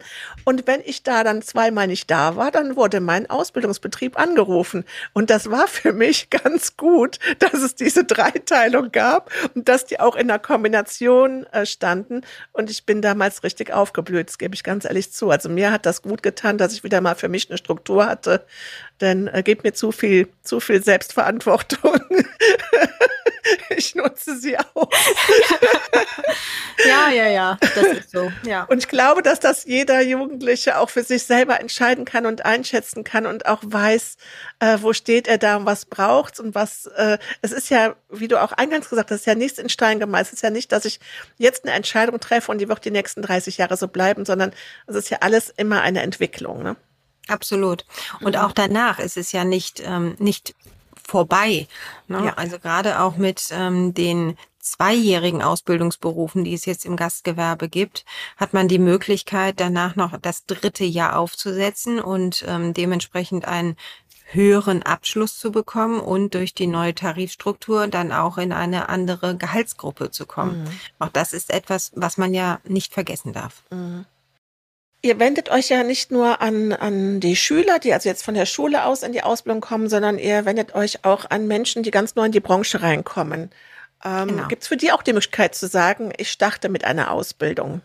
[0.46, 4.84] Und wenn ich da dann zweimal nicht da war, dann wurde mein Ausbildungsbetrieb angerufen.
[5.14, 10.00] Und das war für mich ganz gut, dass es diese Dreiteilung gab und dass die
[10.00, 12.22] auch in der Kombination äh, standen.
[12.52, 15.30] Und ich bin damals richtig aufgeblüht, das gebe ich ganz ehrlich zu.
[15.30, 18.46] Also mir hat das gut getan, dass ich wieder mal für mich eine Struktur hatte,
[19.02, 22.00] denn äh, gibt mir zu viel, zu viel Selbstverantwortung.
[23.70, 24.90] ich nutze sie auch.
[26.86, 28.32] ja, ja, ja, das ist so.
[28.46, 28.64] Ja.
[28.66, 33.04] Und ich glaube, dass das jeder Jugendliche auch für sich selber entscheiden kann und einschätzen
[33.04, 34.18] kann und auch weiß,
[34.60, 36.86] äh, wo steht er da und was braucht's und was.
[36.86, 40.00] Äh, es ist ja, wie du auch eingangs gesagt hast, ist ja nichts in Stein
[40.00, 40.34] gemeißelt.
[40.34, 41.00] Es ist ja nicht, dass ich
[41.38, 44.52] jetzt eine Entscheidung treffe und die wird die nächsten 30 Jahre so bleiben, sondern
[44.88, 46.64] es ist ja alles immer eine Entwicklung.
[46.64, 46.76] Ne?
[47.32, 47.86] Absolut.
[48.20, 50.54] Und auch danach ist es ja nicht, ähm, nicht
[51.04, 51.68] vorbei.
[52.08, 52.26] Ne?
[52.26, 52.34] Ja.
[52.36, 58.06] Also gerade auch mit ähm, den zweijährigen Ausbildungsberufen, die es jetzt im Gastgewerbe gibt,
[58.38, 63.76] hat man die Möglichkeit, danach noch das dritte Jahr aufzusetzen und ähm, dementsprechend einen
[64.34, 70.12] höheren Abschluss zu bekommen und durch die neue Tarifstruktur dann auch in eine andere Gehaltsgruppe
[70.12, 70.64] zu kommen.
[70.64, 70.80] Mhm.
[71.00, 73.64] Auch das ist etwas, was man ja nicht vergessen darf.
[73.72, 74.06] Mhm.
[75.04, 78.46] Ihr wendet euch ja nicht nur an, an die Schüler, die also jetzt von der
[78.46, 82.16] Schule aus in die Ausbildung kommen, sondern ihr wendet euch auch an Menschen, die ganz
[82.16, 83.50] neu in die Branche reinkommen.
[84.04, 84.48] Ähm, genau.
[84.48, 87.82] Gibt es für die auch die Möglichkeit zu sagen, ich starte mit einer Ausbildung?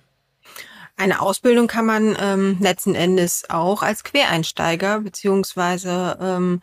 [0.98, 6.62] Eine Ausbildung kann man ähm, letzten Endes auch als Quereinsteiger beziehungsweise ähm,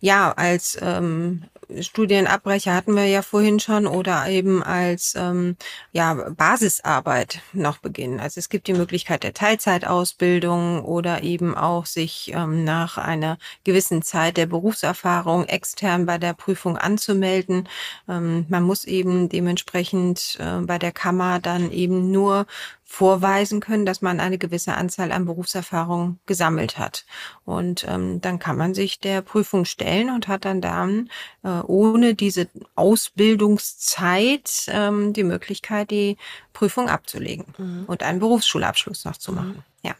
[0.00, 1.44] ja als ähm,
[1.80, 5.56] Studienabbrecher hatten wir ja vorhin schon oder eben als ähm,
[5.92, 8.20] ja, Basisarbeit noch beginnen.
[8.20, 14.02] Also es gibt die Möglichkeit der Teilzeitausbildung oder eben auch sich ähm, nach einer gewissen
[14.02, 17.68] Zeit der Berufserfahrung extern bei der Prüfung anzumelden.
[18.08, 22.46] Ähm, man muss eben dementsprechend äh, bei der Kammer dann eben nur
[22.92, 27.06] vorweisen können, dass man eine gewisse Anzahl an Berufserfahrung gesammelt hat.
[27.44, 31.08] Und ähm, dann kann man sich der Prüfung stellen und hat dann dann
[31.44, 36.16] äh, ohne diese Ausbildungszeit ähm, die Möglichkeit, die
[36.52, 37.84] Prüfung abzulegen mhm.
[37.86, 39.62] und einen Berufsschulabschluss noch zu machen.
[39.82, 39.88] Mhm.
[39.88, 39.94] Ja.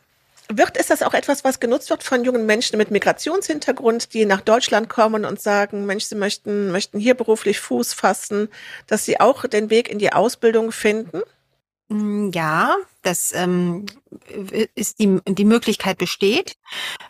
[0.48, 4.40] Wird, ist das auch etwas, was genutzt wird von jungen Menschen mit Migrationshintergrund, die nach
[4.40, 8.48] Deutschland kommen und sagen, Mensch, sie möchten, möchten hier beruflich Fuß fassen,
[8.88, 11.22] dass sie auch den Weg in die Ausbildung finden?
[11.90, 13.86] Mm, ja, das ähm,
[14.76, 16.56] ist die, die Möglichkeit besteht.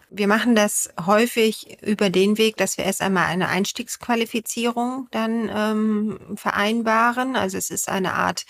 [0.08, 6.18] Wir machen das häufig über den Weg, dass wir erst einmal eine Einstiegsqualifizierung dann ähm,
[6.34, 7.36] vereinbaren.
[7.36, 8.46] Also es ist eine Art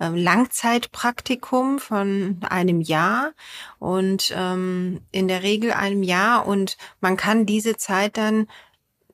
[0.00, 3.32] ähm, Langzeitpraktikum von einem Jahr
[3.78, 8.46] und ähm, in der Regel einem Jahr und man kann diese Zeit dann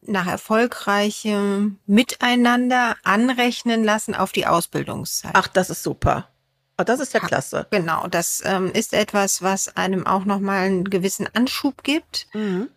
[0.02, 5.32] nach erfolgreichem Miteinander anrechnen lassen auf die Ausbildungszeit.
[5.34, 6.28] Ach, das ist super.
[6.80, 7.66] Oh, das ist ja klasse.
[7.70, 12.26] Genau, das ähm, ist etwas, was einem auch nochmal einen gewissen Anschub gibt.
[12.32, 12.68] Mhm.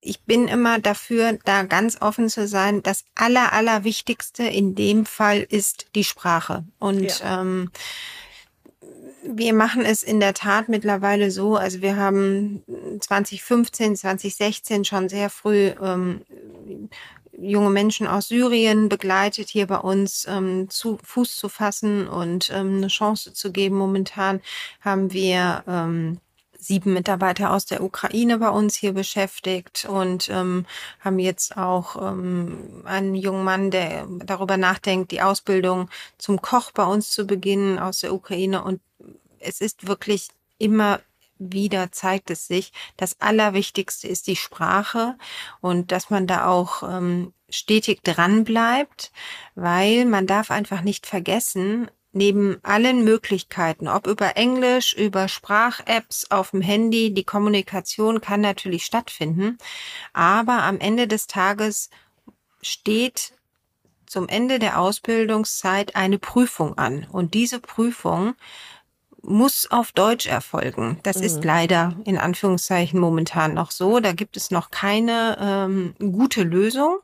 [0.00, 2.84] Ich bin immer dafür, da ganz offen zu sein.
[2.84, 6.64] Das Aller, Allerwichtigste in dem Fall ist die Sprache.
[6.78, 7.40] Und ja.
[7.40, 7.72] ähm,
[9.24, 12.62] wir machen es in der Tat mittlerweile so, also wir haben
[13.00, 16.22] 2015, 2016 schon sehr früh ähm,
[17.40, 22.78] junge Menschen aus Syrien begleitet, hier bei uns ähm, zu Fuß zu fassen und ähm,
[22.78, 23.76] eine Chance zu geben.
[23.76, 24.40] Momentan
[24.80, 26.20] haben wir ähm,
[26.58, 30.66] sieben Mitarbeiter aus der Ukraine bei uns hier beschäftigt und ähm,
[31.00, 36.84] haben jetzt auch ähm, einen jungen Mann, der darüber nachdenkt, die Ausbildung zum Koch bei
[36.84, 38.64] uns zu beginnen aus der Ukraine.
[38.64, 38.80] Und
[39.38, 41.00] es ist wirklich immer
[41.38, 45.16] wieder zeigt es sich, das Allerwichtigste ist die Sprache
[45.60, 49.12] und dass man da auch ähm, stetig dran bleibt,
[49.54, 56.50] weil man darf einfach nicht vergessen, neben allen Möglichkeiten, ob über Englisch, über Sprach-Apps auf
[56.50, 59.58] dem Handy, die Kommunikation kann natürlich stattfinden,
[60.12, 61.90] aber am Ende des Tages
[62.62, 63.34] steht
[64.06, 68.34] zum Ende der Ausbildungszeit eine Prüfung an und diese Prüfung
[69.22, 70.98] muss auf Deutsch erfolgen.
[71.02, 71.22] Das mhm.
[71.24, 74.00] ist leider in Anführungszeichen momentan noch so.
[74.00, 76.98] Da gibt es noch keine ähm, gute Lösung.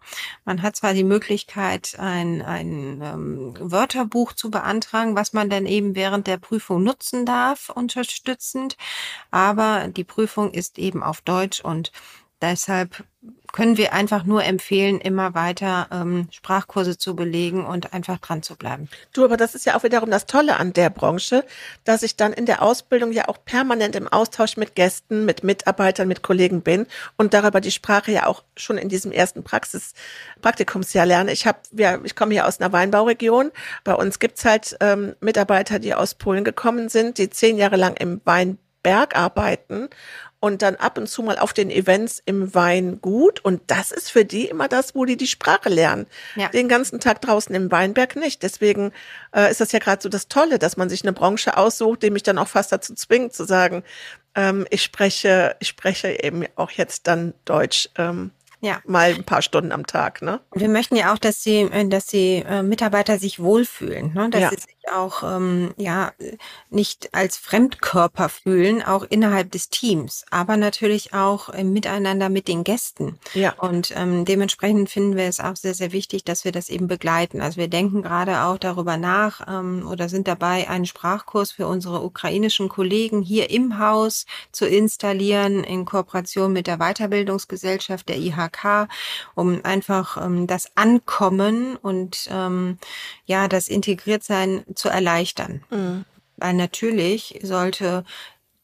[0.44, 5.94] Man hat zwar die Möglichkeit, ein, ein ähm, Wörterbuch zu beantragen, was man dann eben
[5.94, 8.76] während der Prüfung nutzen darf, unterstützend,
[9.30, 11.92] aber die Prüfung ist eben auf Deutsch und
[12.40, 13.04] deshalb
[13.54, 18.56] können wir einfach nur empfehlen, immer weiter ähm, Sprachkurse zu belegen und einfach dran zu
[18.56, 18.88] bleiben.
[19.12, 21.44] Du, aber das ist ja auch wiederum das Tolle an der Branche,
[21.84, 26.08] dass ich dann in der Ausbildung ja auch permanent im Austausch mit Gästen, mit Mitarbeitern,
[26.08, 26.86] mit Kollegen bin
[27.16, 29.94] und darüber die Sprache ja auch schon in diesem ersten Praxis
[30.42, 31.30] Praktikumsjahr lerne.
[31.30, 33.52] Ich habe, ja, ich komme hier aus einer Weinbauregion.
[33.84, 37.94] Bei uns gibt's halt ähm, Mitarbeiter, die aus Polen gekommen sind, die zehn Jahre lang
[37.98, 39.88] im Weinberg arbeiten
[40.44, 43.42] und dann ab und zu mal auf den Events im Weingut.
[43.42, 46.06] Und das ist für die immer das, wo die die Sprache lernen.
[46.36, 46.48] Ja.
[46.50, 48.42] Den ganzen Tag draußen im Weinberg nicht.
[48.42, 48.92] Deswegen
[49.34, 52.10] äh, ist das ja gerade so das Tolle, dass man sich eine Branche aussucht, die
[52.10, 53.84] mich dann auch fast dazu zwingt zu sagen,
[54.34, 57.88] ähm, ich spreche, ich spreche eben auch jetzt dann Deutsch.
[57.96, 58.80] Ähm, ja.
[58.86, 60.40] Mal ein paar Stunden am Tag, ne?
[60.54, 64.30] Wir möchten ja auch, dass die, äh, dass die äh, Mitarbeiter sich wohlfühlen, ne?
[64.30, 64.50] dass ja.
[64.50, 64.56] sie
[64.92, 66.12] auch ähm, ja
[66.70, 72.64] nicht als Fremdkörper fühlen, auch innerhalb des Teams, aber natürlich auch im Miteinander mit den
[72.64, 73.18] Gästen.
[73.34, 73.54] Ja.
[73.54, 77.40] Und ähm, dementsprechend finden wir es auch sehr, sehr wichtig, dass wir das eben begleiten.
[77.40, 82.02] Also wir denken gerade auch darüber nach ähm, oder sind dabei, einen Sprachkurs für unsere
[82.02, 88.88] ukrainischen Kollegen hier im Haus zu installieren in Kooperation mit der Weiterbildungsgesellschaft der IHK,
[89.34, 92.78] um einfach ähm, das Ankommen und ähm,
[93.26, 95.62] ja das Integriertsein zu erleichtern.
[95.70, 96.04] Mhm.
[96.36, 98.04] Weil natürlich sollte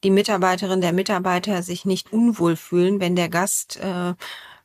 [0.02, 4.14] die Mitarbeiterin, der Mitarbeiter sich nicht unwohl fühlen, wenn der Gast äh,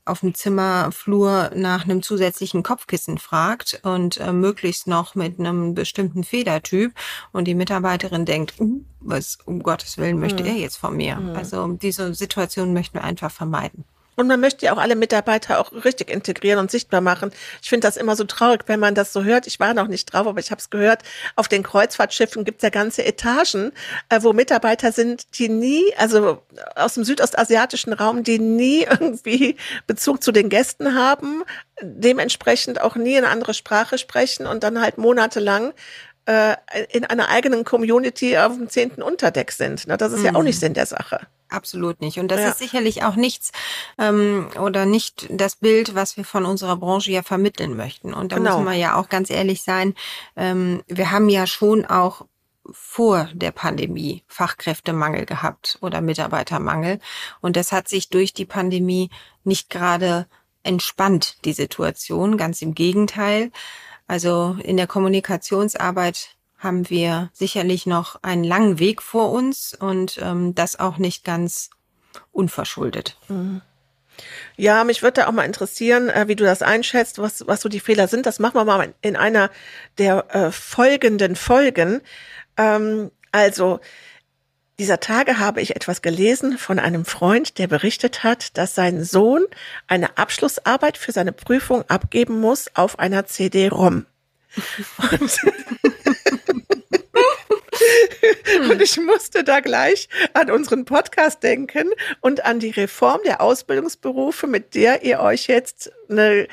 [0.06, 6.24] auf dem Zimmerflur nach einem zusätzlichen Kopfkissen fragt und äh, möglichst noch mit einem bestimmten
[6.24, 6.94] Federtyp
[7.32, 10.50] und die Mitarbeiterin denkt, uh, was um Gottes Willen möchte mhm.
[10.50, 11.16] er jetzt von mir?
[11.16, 11.36] Mhm.
[11.36, 13.84] Also diese Situation möchten wir einfach vermeiden.
[14.15, 17.32] Und man möchte ja auch alle Mitarbeiter auch richtig integrieren und sichtbar machen.
[17.62, 19.47] Ich finde das immer so traurig, wenn man das so hört.
[19.47, 21.04] Ich war noch nicht drauf, aber ich habe es gehört.
[21.36, 23.71] Auf den Kreuzfahrtschiffen gibt es ja ganze Etagen,
[24.10, 26.41] äh, wo Mitarbeiter sind, die nie, also
[26.75, 31.43] aus dem südostasiatischen Raum, die nie irgendwie Bezug zu den Gästen haben,
[31.82, 35.73] dementsprechend auch nie eine andere Sprache sprechen und dann halt monatelang
[36.25, 36.56] äh,
[36.91, 39.86] in einer eigenen Community auf dem zehnten Unterdeck sind.
[39.88, 40.25] Das ist mhm.
[40.25, 40.60] ja auch nicht mhm.
[40.60, 41.28] Sinn der Sache.
[41.50, 42.20] Absolut nicht.
[42.20, 42.50] Und das ja.
[42.50, 43.52] ist sicherlich auch nichts
[43.98, 48.14] ähm, oder nicht das Bild, was wir von unserer Branche ja vermitteln möchten.
[48.14, 48.60] Und da genau.
[48.60, 49.94] müssen wir ja auch ganz ehrlich sein,
[50.36, 52.26] ähm, wir haben ja schon auch
[52.72, 57.00] vor der Pandemie Fachkräftemangel gehabt oder Mitarbeitermangel.
[57.42, 59.12] Und das hat sich durch die Pandemie
[59.44, 60.28] nicht gerade
[60.64, 62.38] entspannt, die Situation.
[62.38, 63.52] Ganz im Gegenteil.
[64.08, 70.54] Also in der Kommunikationsarbeit haben wir sicherlich noch einen langen Weg vor uns und ähm,
[70.54, 71.69] das auch nicht ganz
[72.34, 73.17] unverschuldet.
[73.30, 73.62] Mhm.
[74.58, 77.69] Ja, mich würde da auch mal interessieren, äh, wie du das einschätzt, was, was so
[77.69, 78.25] die Fehler sind.
[78.25, 79.49] Das machen wir mal in einer
[79.97, 82.01] der äh, folgenden Folgen.
[82.58, 83.80] Ähm, also,
[84.80, 89.45] dieser Tage habe ich etwas gelesen von einem Freund, der berichtet hat, dass sein Sohn
[89.88, 94.06] eine Abschlussarbeit für seine Prüfung abgeben muss auf einer CD-ROM.
[95.12, 95.39] Und
[98.70, 101.90] und ich musste da gleich an unseren Podcast denken
[102.22, 106.48] und an die Reform der Ausbildungsberufe, mit der ihr euch jetzt eine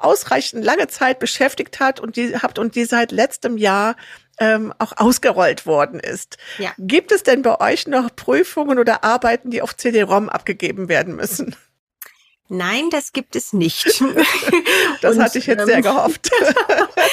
[0.00, 3.96] ausreichend lange Zeit beschäftigt hat und die habt und die seit letztem Jahr
[4.38, 6.36] ähm, auch ausgerollt worden ist.
[6.58, 6.72] Ja.
[6.78, 11.56] Gibt es denn bei euch noch Prüfungen oder Arbeiten, die auf CD-ROM abgegeben werden müssen?
[12.48, 13.86] Nein, das gibt es nicht.
[15.00, 16.30] das Und, hatte ich jetzt ähm, sehr gehofft.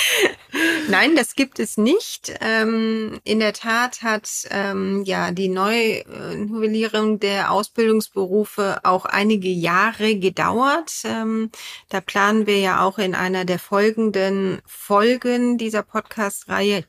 [0.87, 2.33] Nein, das gibt es nicht.
[2.39, 10.91] Ähm, in der Tat hat ähm, ja die Neunovellierung der Ausbildungsberufe auch einige Jahre gedauert.
[11.03, 11.49] Ähm,
[11.89, 16.83] da planen wir ja auch in einer der folgenden Folgen dieser Podcast-Reihe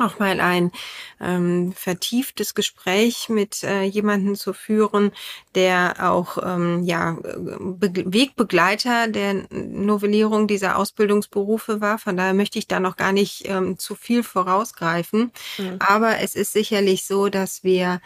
[0.00, 0.72] auch mal ein
[1.20, 5.12] ähm, vertieftes Gespräch mit äh, jemanden zu führen,
[5.54, 11.98] der auch ähm, ja Be Wegbegleiter der Novellierung dieser Ausbildungsberufe war.
[11.98, 15.32] Von daher möchte ich da noch gar nicht ähm, zu viel vorausgreifen.
[15.58, 15.76] Mhm.
[15.80, 18.00] Aber es ist sicherlich so, dass wir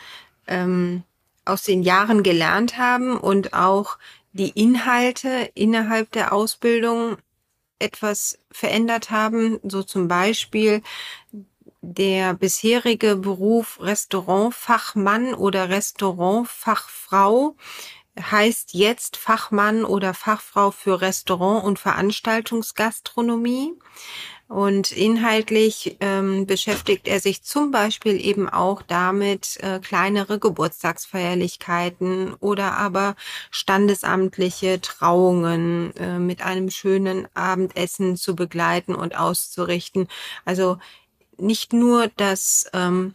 [0.47, 1.03] ähm,
[1.45, 3.99] aus den Jahren gelernt haben und auch
[4.33, 7.17] die Inhalte innerhalb der Ausbildung
[7.79, 9.59] etwas verändert haben.
[9.63, 10.83] So zum Beispiel
[11.81, 17.57] der bisherige Beruf Restaurantfachmann oder Restaurantfachfrau
[18.21, 23.75] heißt jetzt Fachmann oder Fachfrau für Restaurant- und Veranstaltungsgastronomie.
[24.49, 32.79] Und inhaltlich ähm, beschäftigt er sich zum Beispiel eben auch damit, äh, kleinere Geburtstagsfeierlichkeiten oder
[32.79, 33.15] aber
[33.51, 40.09] standesamtliche Trauungen äh, mit einem schönen Abendessen zu begleiten und auszurichten.
[40.47, 40.79] Also
[41.39, 43.15] nicht nur das ähm,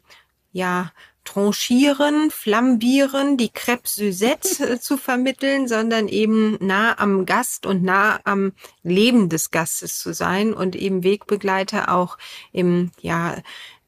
[0.51, 0.91] ja
[1.25, 8.19] Tranchieren, Flambieren, die Crêpe Suzette äh, zu vermitteln, sondern eben nah am Gast und nah
[8.25, 8.51] am
[8.83, 12.17] Leben des Gastes zu sein und eben Wegbegleiter auch
[12.51, 13.37] im ja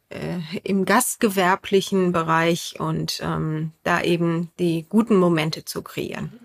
[0.10, 6.45] äh, im gastgewerblichen Bereich und ähm, da eben die guten Momente zu kreieren.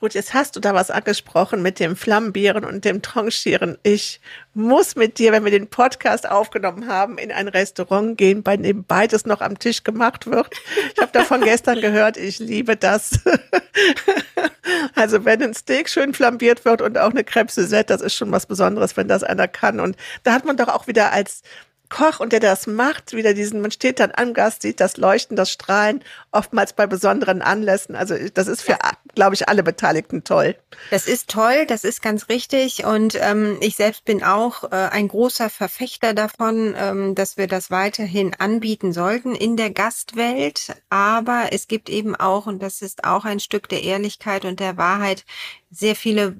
[0.00, 3.78] Gut, jetzt hast du da was angesprochen mit dem Flambieren und dem Tranchieren.
[3.82, 4.20] Ich
[4.54, 8.84] muss mit dir, wenn wir den Podcast aufgenommen haben, in ein Restaurant gehen, bei dem
[8.84, 10.50] beides noch am Tisch gemacht wird.
[10.94, 13.18] Ich habe davon gestern gehört, ich liebe das.
[14.94, 18.30] also wenn ein Steak schön flambiert wird und auch eine Crêpe Suzette, das ist schon
[18.30, 19.80] was Besonderes, wenn das einer kann.
[19.80, 21.42] Und da hat man doch auch wieder als
[21.88, 25.36] Koch und der das macht, wieder diesen, man steht dann am Gast, sieht das Leuchten,
[25.36, 27.96] das Strahlen, oftmals bei besonderen Anlässen.
[27.96, 28.78] Also das ist für,
[29.14, 30.56] glaube ich, alle Beteiligten toll.
[30.90, 32.84] Das ist toll, das ist ganz richtig.
[32.84, 37.70] Und ähm, ich selbst bin auch äh, ein großer Verfechter davon, ähm, dass wir das
[37.70, 40.74] weiterhin anbieten sollten in der Gastwelt.
[40.90, 44.76] Aber es gibt eben auch, und das ist auch ein Stück der Ehrlichkeit und der
[44.76, 45.24] Wahrheit,
[45.70, 46.36] sehr viele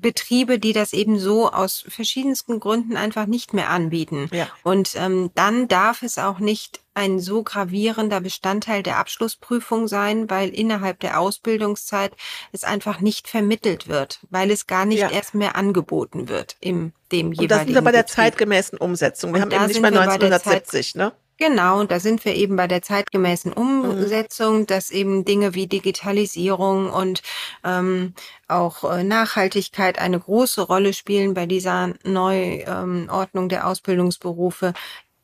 [0.00, 4.28] Betriebe, die das eben so aus verschiedensten Gründen einfach nicht mehr anbieten.
[4.32, 4.48] Ja.
[4.62, 10.50] Und ähm, dann darf es auch nicht ein so gravierender Bestandteil der Abschlussprüfung sein, weil
[10.50, 12.12] innerhalb der Ausbildungszeit
[12.52, 15.10] es einfach nicht vermittelt wird, weil es gar nicht ja.
[15.10, 17.42] erst mehr angeboten wird im dem jeweiligen.
[17.42, 18.16] Und das sind wir bei der Betrieb.
[18.16, 19.32] zeitgemäßen Umsetzung.
[19.32, 21.12] Wir Und haben eben nicht mehr 1970, ne?
[21.36, 24.66] Genau, da sind wir eben bei der zeitgemäßen Umsetzung, mhm.
[24.66, 27.22] dass eben Dinge wie Digitalisierung und
[27.64, 28.14] ähm,
[28.46, 34.74] auch äh, Nachhaltigkeit eine große Rolle spielen bei dieser Neuordnung ähm, der Ausbildungsberufe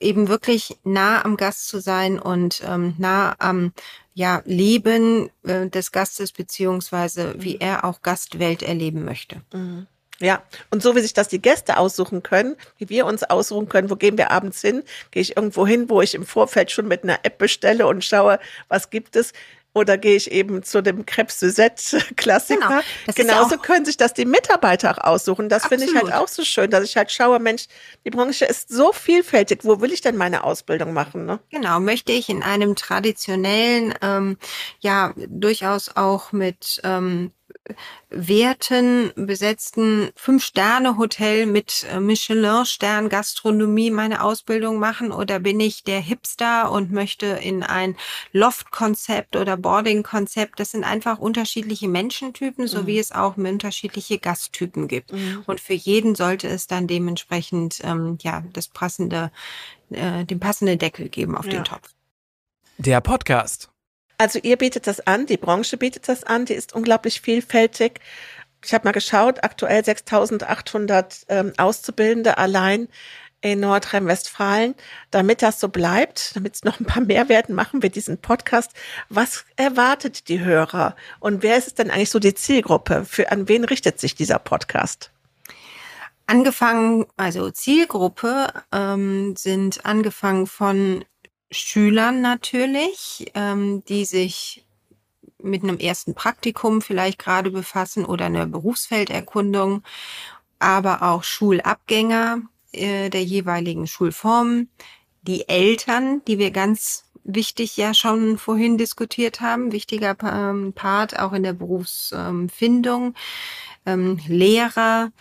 [0.00, 3.72] eben wirklich nah am Gast zu sein und ähm, nah am
[4.14, 7.61] ja, Leben äh, des Gastes beziehungsweise wie mhm.
[7.61, 9.42] er auch Gastwelt erleben möchte.
[9.52, 9.86] Mhm.
[10.20, 13.88] Ja, und so wie sich das die Gäste aussuchen können, wie wir uns aussuchen können,
[13.88, 17.04] wo gehen wir abends hin, gehe ich irgendwo hin, wo ich im Vorfeld schon mit
[17.04, 19.32] einer App bestelle und schaue, was gibt es.
[19.72, 22.82] Oder gehe ich eben zu dem Crêpes Suzette Klassiker?
[23.06, 23.14] Genau.
[23.14, 25.48] Genauso ja können sich das die Mitarbeiter auch aussuchen.
[25.48, 27.66] Das finde ich halt auch so schön, dass ich halt schaue, Mensch,
[28.04, 29.60] die Branche ist so vielfältig.
[29.62, 31.24] Wo will ich denn meine Ausbildung machen?
[31.24, 31.38] Ne?
[31.50, 34.38] Genau, möchte ich in einem traditionellen, ähm,
[34.80, 37.30] ja, durchaus auch mit ähm,
[38.10, 46.92] Werten besetzten Fünf-Sterne-Hotel mit äh, Michelin-Stern-Gastronomie meine Ausbildung machen oder bin ich der Hipster und
[46.92, 47.96] möchte in ein
[48.32, 50.58] Loft-Konzept oder Boarding-Konzept?
[50.58, 52.86] Das sind einfach unterschiedliche Menschentypen, so mhm.
[52.86, 55.12] wie es auch unterschiedliche Gasttypen gibt.
[55.12, 55.42] Mhm.
[55.46, 59.30] Und für jeden sollte es dann dementsprechend ähm, ja das passende,
[59.90, 61.52] äh, den passenden Deckel geben auf ja.
[61.52, 61.94] den Topf.
[62.78, 63.70] Der Podcast.
[64.20, 68.00] Also ihr bietet das an, die Branche bietet das an, die ist unglaublich vielfältig.
[68.62, 72.88] Ich habe mal geschaut, aktuell 6.800 ähm, Auszubildende allein
[73.40, 74.74] in Nordrhein-Westfalen.
[75.10, 78.72] Damit das so bleibt, damit es noch ein paar mehr werden, machen wir diesen Podcast.
[79.08, 83.06] Was erwartet die Hörer und wer ist denn eigentlich so die Zielgruppe?
[83.06, 85.12] Für an wen richtet sich dieser Podcast?
[86.26, 91.06] Angefangen, also Zielgruppe ähm, sind angefangen von
[91.51, 94.64] Schülern natürlich, ähm, die sich
[95.42, 99.82] mit einem ersten Praktikum vielleicht gerade befassen oder einer Berufsfelderkundung,
[100.59, 102.42] aber auch Schulabgänger
[102.72, 104.68] äh, der jeweiligen Schulformen,
[105.22, 111.32] die Eltern, die wir ganz wichtig ja schon vorhin diskutiert haben, wichtiger ähm, Part auch
[111.32, 113.14] in der Berufsfindung,
[113.86, 115.12] ähm, Lehrer,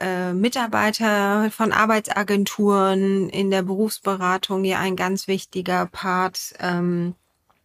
[0.00, 6.54] äh, Mitarbeiter von Arbeitsagenturen in der Berufsberatung ja ein ganz wichtiger Part.
[6.60, 7.14] Ähm,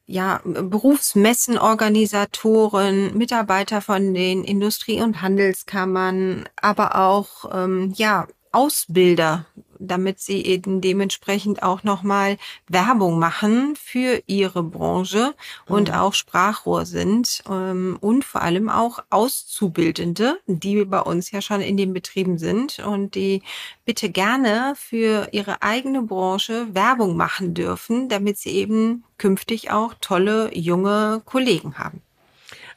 [0.05, 9.45] ja, Berufsmessenorganisatoren, Mitarbeiter von den Industrie- und Handelskammern, aber auch ähm, ja Ausbilder
[9.87, 15.33] damit sie eben dementsprechend auch nochmal Werbung machen für ihre Branche
[15.67, 15.95] und mhm.
[15.95, 21.77] auch Sprachrohr sind ähm, und vor allem auch Auszubildende, die bei uns ja schon in
[21.77, 23.43] den Betrieben sind und die
[23.85, 30.55] bitte gerne für ihre eigene Branche Werbung machen dürfen, damit sie eben künftig auch tolle
[30.55, 32.01] junge Kollegen haben.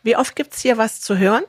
[0.03, 1.43] Wie oft gibt's hier was zu hören?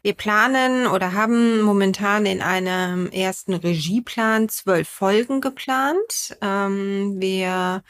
[0.00, 6.36] Wir planen oder haben momentan in einem ersten Regieplan zwölf Folgen geplant.
[6.40, 7.82] Ähm, wir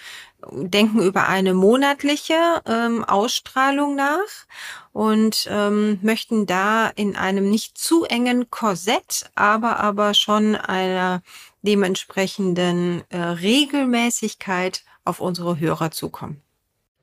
[0.50, 4.46] denken über eine monatliche ähm, Ausstrahlung nach
[4.92, 11.22] und ähm, möchten da in einem nicht zu engen Korsett, aber aber schon einer
[11.60, 16.42] dementsprechenden äh, Regelmäßigkeit auf unsere Hörer zukommen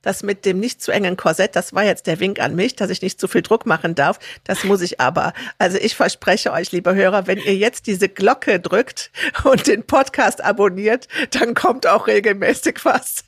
[0.05, 2.91] das mit dem nicht zu engen Korsett, das war jetzt der Wink an mich, dass
[2.91, 4.19] ich nicht zu viel Druck machen darf.
[4.43, 5.33] Das muss ich aber.
[5.57, 9.09] Also ich verspreche euch, liebe Hörer, wenn ihr jetzt diese Glocke drückt
[9.43, 13.25] und den Podcast abonniert, dann kommt auch regelmäßig was.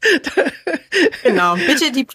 [1.23, 2.07] Genau, bitte die,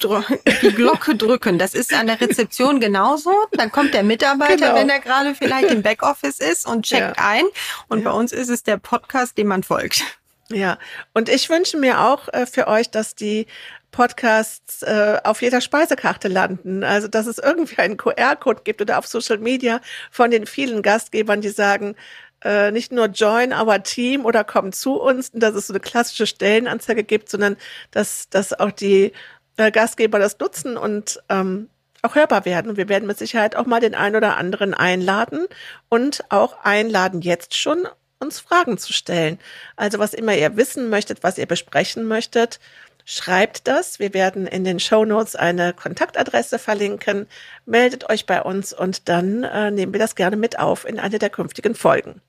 [0.63, 1.59] die Glocke drücken.
[1.59, 3.33] Das ist an der Rezeption genauso.
[3.53, 4.75] Dann kommt der Mitarbeiter, genau.
[4.75, 7.25] wenn er gerade vielleicht im Backoffice ist und checkt ja.
[7.25, 7.45] ein.
[7.89, 8.11] Und ja.
[8.11, 10.03] bei uns ist es der Podcast, dem man folgt.
[10.49, 10.79] Ja,
[11.15, 13.47] und ich wünsche mir auch äh, für euch, dass die
[13.93, 16.83] Podcasts äh, auf jeder Speisekarte landen.
[16.83, 19.81] Also dass es irgendwie einen QR-Code gibt oder auf Social Media
[20.11, 21.95] von den vielen Gastgebern, die sagen,
[22.43, 26.27] äh, nicht nur join our team oder komm zu uns, dass es so eine klassische
[26.27, 27.57] Stellenanzeige gibt, sondern
[27.93, 29.13] dass, dass auch die
[29.57, 31.69] äh, Gastgeber das nutzen und ähm,
[32.03, 32.71] auch hörbar werden.
[32.71, 35.47] Und wir werden mit Sicherheit auch mal den einen oder anderen einladen
[35.89, 37.87] und auch einladen jetzt schon,
[38.19, 39.39] uns Fragen zu stellen.
[39.77, 42.61] Also was immer ihr wissen möchtet, was ihr besprechen möchtet,
[43.05, 43.99] schreibt das.
[43.99, 47.27] Wir werden in den Show Notes eine Kontaktadresse verlinken.
[47.67, 51.19] Meldet euch bei uns und dann äh, nehmen wir das gerne mit auf in eine
[51.19, 52.21] der künftigen Folgen.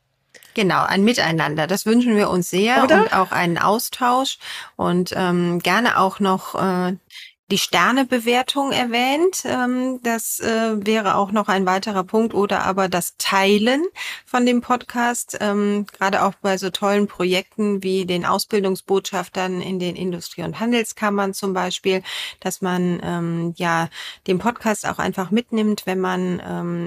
[0.55, 1.65] Genau, ein Miteinander.
[1.67, 3.01] Das wünschen wir uns sehr Oder?
[3.01, 4.37] und auch einen Austausch
[4.75, 6.95] und ähm, gerne auch noch äh,
[7.51, 9.43] die Sternebewertung erwähnt.
[9.45, 13.83] Ähm, das äh, wäre auch noch ein weiterer Punkt oder aber das Teilen
[14.25, 19.95] von dem Podcast, ähm, gerade auch bei so tollen Projekten wie den Ausbildungsbotschaftern in den
[19.95, 22.01] Industrie- und Handelskammern zum Beispiel,
[22.39, 23.89] dass man ähm, ja
[24.27, 26.39] den Podcast auch einfach mitnimmt, wenn man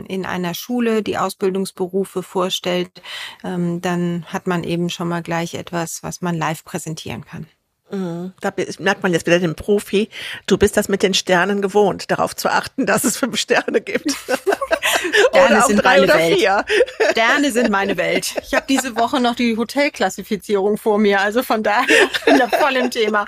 [0.09, 3.03] in einer Schule die Ausbildungsberufe vorstellt,
[3.43, 7.47] dann hat man eben schon mal gleich etwas, was man live präsentieren kann.
[7.91, 8.33] Mhm.
[8.41, 10.09] Da merkt man jetzt wieder den Profi.
[10.47, 14.11] Du bist das mit den Sternen gewohnt, darauf zu achten, dass es fünf Sterne gibt.
[15.31, 16.39] Sterne sind meine Welt.
[16.39, 16.65] Vier.
[17.13, 18.35] Sterne sind meine Welt.
[18.43, 21.87] Ich habe diese Woche noch die Hotelklassifizierung vor mir, also von daher
[22.25, 23.27] bin ich voll im Thema.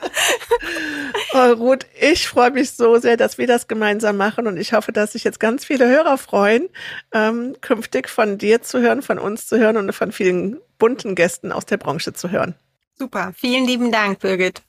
[1.34, 4.90] Oh, Ruth, ich freue mich so sehr, dass wir das gemeinsam machen und ich hoffe,
[4.92, 6.68] dass sich jetzt ganz viele Hörer freuen,
[7.12, 11.52] ähm, künftig von dir zu hören, von uns zu hören und von vielen bunten Gästen
[11.52, 12.54] aus der Branche zu hören.
[13.00, 14.62] Super, vielen lieben Dank, Birgit.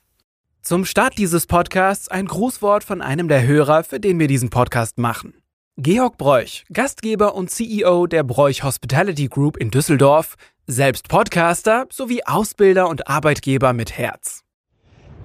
[0.62, 4.98] Zum Start dieses Podcasts ein Grußwort von einem der Hörer, für den wir diesen Podcast
[4.98, 5.34] machen.
[5.76, 10.36] Georg Bräuch, Gastgeber und CEO der Bräuch Hospitality Group in Düsseldorf,
[10.68, 14.44] selbst Podcaster sowie Ausbilder und Arbeitgeber mit Herz.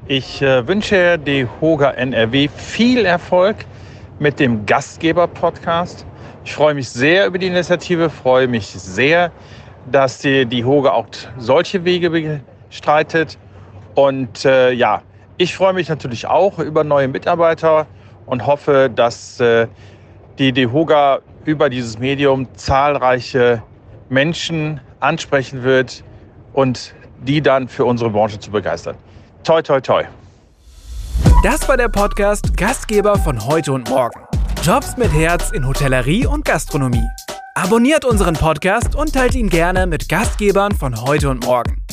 [0.08, 3.58] Ich äh, wünsche die Hoga NRW viel Erfolg
[4.18, 6.08] mit dem Gastgeber-Podcast.
[6.44, 9.32] Ich freue mich sehr über die Initiative, freue mich sehr,
[9.92, 11.06] dass die, die Hoga auch
[11.38, 12.42] solche Wege
[12.76, 13.38] streitet.
[13.96, 15.02] Und äh, ja,
[15.38, 17.88] ich freue mich natürlich auch über neue Mitarbeiter
[18.26, 19.68] und hoffe, dass äh,
[20.38, 23.62] die DEHOGA über dieses Medium zahlreiche
[24.10, 26.04] Menschen ansprechen wird
[26.54, 28.96] und die dann für unsere Branche zu begeistern.
[29.44, 30.04] Toi, toi, toi.
[31.44, 34.20] Das war der Podcast Gastgeber von heute und morgen.
[34.64, 37.08] Jobs mit Herz in Hotellerie und Gastronomie.
[37.54, 41.86] Abonniert unseren Podcast und teilt ihn gerne mit Gastgebern von heute und morgen.